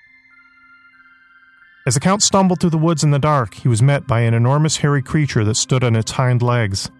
As 1.88 1.94
the 1.94 2.02
Count 2.02 2.22
stumbled 2.22 2.60
through 2.60 2.72
the 2.72 2.78
woods 2.78 3.02
in 3.02 3.12
the 3.12 3.18
dark, 3.18 3.54
he 3.54 3.70
was 3.70 3.82
met 3.82 4.06
by 4.06 4.20
an 4.20 4.34
enormous 4.34 4.76
hairy 4.76 5.02
creature 5.02 5.46
that 5.46 5.56
stood 5.56 5.86
on 5.86 5.96
its 5.96 6.12
hind 6.12 6.42
legs. 6.42 6.92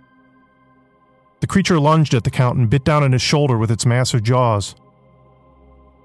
The 1.42 1.48
creature 1.48 1.78
lunged 1.78 2.14
at 2.14 2.24
the 2.24 2.32
Count 2.32 2.58
and 2.58 2.70
bit 2.70 2.86
down 2.86 3.04
on 3.04 3.12
his 3.12 3.22
shoulder 3.22 3.58
with 3.58 3.70
its 3.70 3.86
massive 3.86 4.24
jaws. 4.24 4.76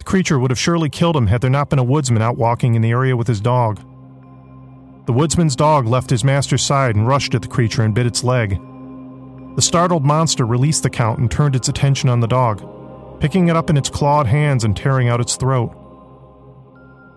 The 0.01 0.05
creature 0.05 0.39
would 0.39 0.51
have 0.51 0.59
surely 0.59 0.89
killed 0.89 1.15
him 1.15 1.29
had 1.29 1.41
there 1.41 1.51
not 1.51 1.69
been 1.71 1.79
a 1.79 1.85
woodsman 1.85 2.23
out 2.23 2.37
walking 2.37 2.75
in 2.75 2.83
the 2.83 2.91
area 2.91 3.17
with 3.17 3.29
his 3.29 3.41
dog. 3.41 3.77
The 5.07 5.13
woodsman's 5.13 5.55
dog 5.55 5.87
left 5.87 6.11
his 6.11 6.25
master's 6.25 6.65
side 6.65 6.97
and 6.97 7.07
rushed 7.07 7.35
at 7.35 7.43
the 7.43 7.49
creature 7.49 7.83
and 7.83 7.95
bit 7.95 8.07
its 8.07 8.25
leg. 8.25 8.59
The 9.57 9.63
startled 9.63 10.05
monster 10.05 10.47
released 10.47 10.83
the 10.83 10.91
Count 10.91 11.19
and 11.19 11.31
turned 11.31 11.55
its 11.55 11.69
attention 11.69 12.09
on 12.09 12.21
the 12.21 12.27
dog, 12.27 13.21
picking 13.21 13.49
it 13.49 13.57
up 13.57 13.69
in 13.69 13.77
its 13.77 13.91
clawed 13.91 14.27
hands 14.27 14.65
and 14.65 14.75
tearing 14.75 15.09
out 15.09 15.21
its 15.21 15.37
throat. 15.37 15.77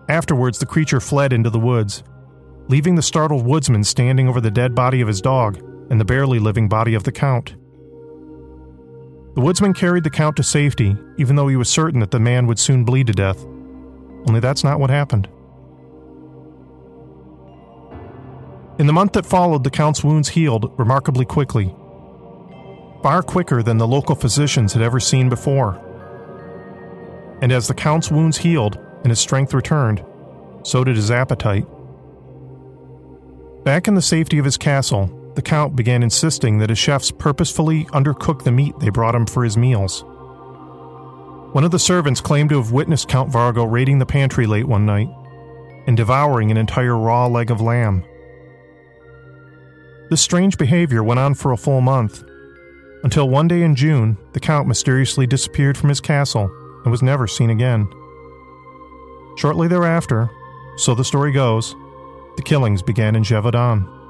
Afterwards, 0.08 0.58
the 0.58 0.66
creature 0.66 1.00
fled 1.00 1.32
into 1.32 1.48
the 1.48 1.58
woods, 1.58 2.02
leaving 2.68 2.96
the 2.96 3.02
startled 3.02 3.46
woodsman 3.46 3.84
standing 3.84 4.28
over 4.28 4.40
the 4.40 4.50
dead 4.50 4.74
body 4.74 5.00
of 5.00 5.08
his 5.08 5.22
dog 5.22 5.56
and 5.90 5.98
the 5.98 6.04
barely 6.04 6.38
living 6.38 6.68
body 6.68 6.94
of 6.94 7.04
the 7.04 7.12
Count. 7.12 7.54
The 9.34 9.40
woodsman 9.40 9.74
carried 9.74 10.04
the 10.04 10.10
Count 10.10 10.36
to 10.36 10.44
safety, 10.44 10.96
even 11.18 11.34
though 11.34 11.48
he 11.48 11.56
was 11.56 11.68
certain 11.68 11.98
that 12.00 12.12
the 12.12 12.20
man 12.20 12.46
would 12.46 12.58
soon 12.58 12.84
bleed 12.84 13.08
to 13.08 13.12
death. 13.12 13.44
Only 14.26 14.38
that's 14.38 14.62
not 14.62 14.78
what 14.78 14.90
happened. 14.90 15.28
In 18.78 18.86
the 18.86 18.92
month 18.92 19.12
that 19.12 19.26
followed, 19.26 19.64
the 19.64 19.70
Count's 19.70 20.04
wounds 20.04 20.28
healed 20.28 20.72
remarkably 20.78 21.24
quickly, 21.24 21.74
far 23.02 23.22
quicker 23.22 23.62
than 23.62 23.78
the 23.78 23.88
local 23.88 24.14
physicians 24.14 24.72
had 24.72 24.82
ever 24.82 25.00
seen 25.00 25.28
before. 25.28 25.80
And 27.42 27.52
as 27.52 27.68
the 27.68 27.74
Count's 27.74 28.10
wounds 28.10 28.38
healed 28.38 28.78
and 29.02 29.10
his 29.10 29.20
strength 29.20 29.52
returned, 29.52 30.04
so 30.62 30.84
did 30.84 30.96
his 30.96 31.10
appetite. 31.10 31.66
Back 33.64 33.88
in 33.88 33.94
the 33.94 34.02
safety 34.02 34.38
of 34.38 34.44
his 34.44 34.56
castle, 34.56 35.10
the 35.34 35.42
Count 35.42 35.76
began 35.76 36.02
insisting 36.02 36.58
that 36.58 36.70
his 36.70 36.78
chefs 36.78 37.10
purposefully 37.10 37.84
undercook 37.86 38.44
the 38.44 38.52
meat 38.52 38.78
they 38.78 38.90
brought 38.90 39.14
him 39.14 39.26
for 39.26 39.44
his 39.44 39.56
meals. 39.56 40.04
One 41.52 41.64
of 41.64 41.70
the 41.70 41.78
servants 41.78 42.20
claimed 42.20 42.50
to 42.50 42.56
have 42.56 42.72
witnessed 42.72 43.08
Count 43.08 43.30
Vargo 43.30 43.70
raiding 43.70 43.98
the 43.98 44.06
pantry 44.06 44.46
late 44.46 44.66
one 44.66 44.86
night 44.86 45.08
and 45.86 45.96
devouring 45.96 46.50
an 46.50 46.56
entire 46.56 46.96
raw 46.96 47.26
leg 47.26 47.50
of 47.50 47.60
lamb. 47.60 48.04
This 50.10 50.20
strange 50.20 50.58
behavior 50.58 51.02
went 51.02 51.20
on 51.20 51.34
for 51.34 51.52
a 51.52 51.56
full 51.56 51.80
month, 51.80 52.24
until 53.02 53.28
one 53.28 53.48
day 53.48 53.62
in 53.62 53.74
June, 53.74 54.16
the 54.32 54.40
Count 54.40 54.66
mysteriously 54.66 55.26
disappeared 55.26 55.76
from 55.76 55.90
his 55.90 56.00
castle 56.00 56.50
and 56.84 56.90
was 56.90 57.02
never 57.02 57.26
seen 57.26 57.50
again. 57.50 57.86
Shortly 59.36 59.68
thereafter, 59.68 60.30
so 60.76 60.94
the 60.94 61.04
story 61.04 61.30
goes, 61.30 61.74
the 62.36 62.42
killings 62.42 62.82
began 62.82 63.14
in 63.14 63.22
Gévaudan. 63.22 64.03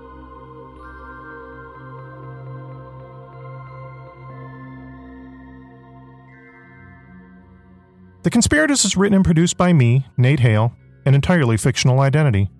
The 8.24 8.30
Conspirators 8.30 8.86
is 8.86 8.96
written 8.96 9.16
and 9.16 9.24
produced 9.24 9.58
by 9.58 9.74
me, 9.74 10.06
Nate 10.16 10.40
Hale, 10.40 10.74
an 11.04 11.14
entirely 11.14 11.58
fictional 11.58 12.00
identity. 12.00 12.50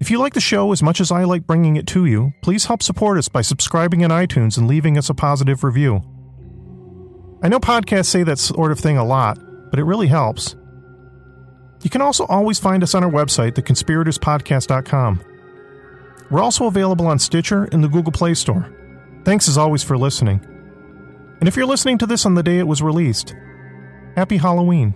If 0.00 0.10
you 0.10 0.18
like 0.18 0.32
the 0.32 0.40
show 0.40 0.72
as 0.72 0.82
much 0.82 0.98
as 0.98 1.12
I 1.12 1.24
like 1.24 1.46
bringing 1.46 1.76
it 1.76 1.86
to 1.88 2.06
you, 2.06 2.32
please 2.40 2.64
help 2.64 2.82
support 2.82 3.18
us 3.18 3.28
by 3.28 3.42
subscribing 3.42 4.00
in 4.00 4.10
iTunes 4.10 4.56
and 4.56 4.66
leaving 4.66 4.96
us 4.96 5.10
a 5.10 5.14
positive 5.14 5.62
review. 5.62 6.00
I 7.42 7.48
know 7.48 7.60
podcasts 7.60 8.06
say 8.06 8.22
that 8.22 8.38
sort 8.38 8.72
of 8.72 8.80
thing 8.80 8.96
a 8.96 9.04
lot, 9.04 9.38
but 9.68 9.78
it 9.78 9.84
really 9.84 10.06
helps. 10.06 10.56
You 11.82 11.90
can 11.90 12.00
also 12.00 12.24
always 12.24 12.58
find 12.58 12.82
us 12.82 12.94
on 12.94 13.04
our 13.04 13.10
website, 13.10 13.52
theconspiratorspodcast.com. 13.52 15.22
We're 16.30 16.42
also 16.42 16.64
available 16.64 17.08
on 17.08 17.18
Stitcher 17.18 17.64
and 17.72 17.84
the 17.84 17.88
Google 17.88 18.12
Play 18.12 18.32
Store. 18.32 18.74
Thanks 19.26 19.50
as 19.50 19.58
always 19.58 19.82
for 19.82 19.98
listening. 19.98 20.40
And 21.40 21.46
if 21.46 21.56
you're 21.56 21.66
listening 21.66 21.98
to 21.98 22.06
this 22.06 22.24
on 22.24 22.36
the 22.36 22.42
day 22.42 22.58
it 22.58 22.66
was 22.66 22.80
released, 22.80 23.34
Happy 24.20 24.36
Halloween. 24.36 24.92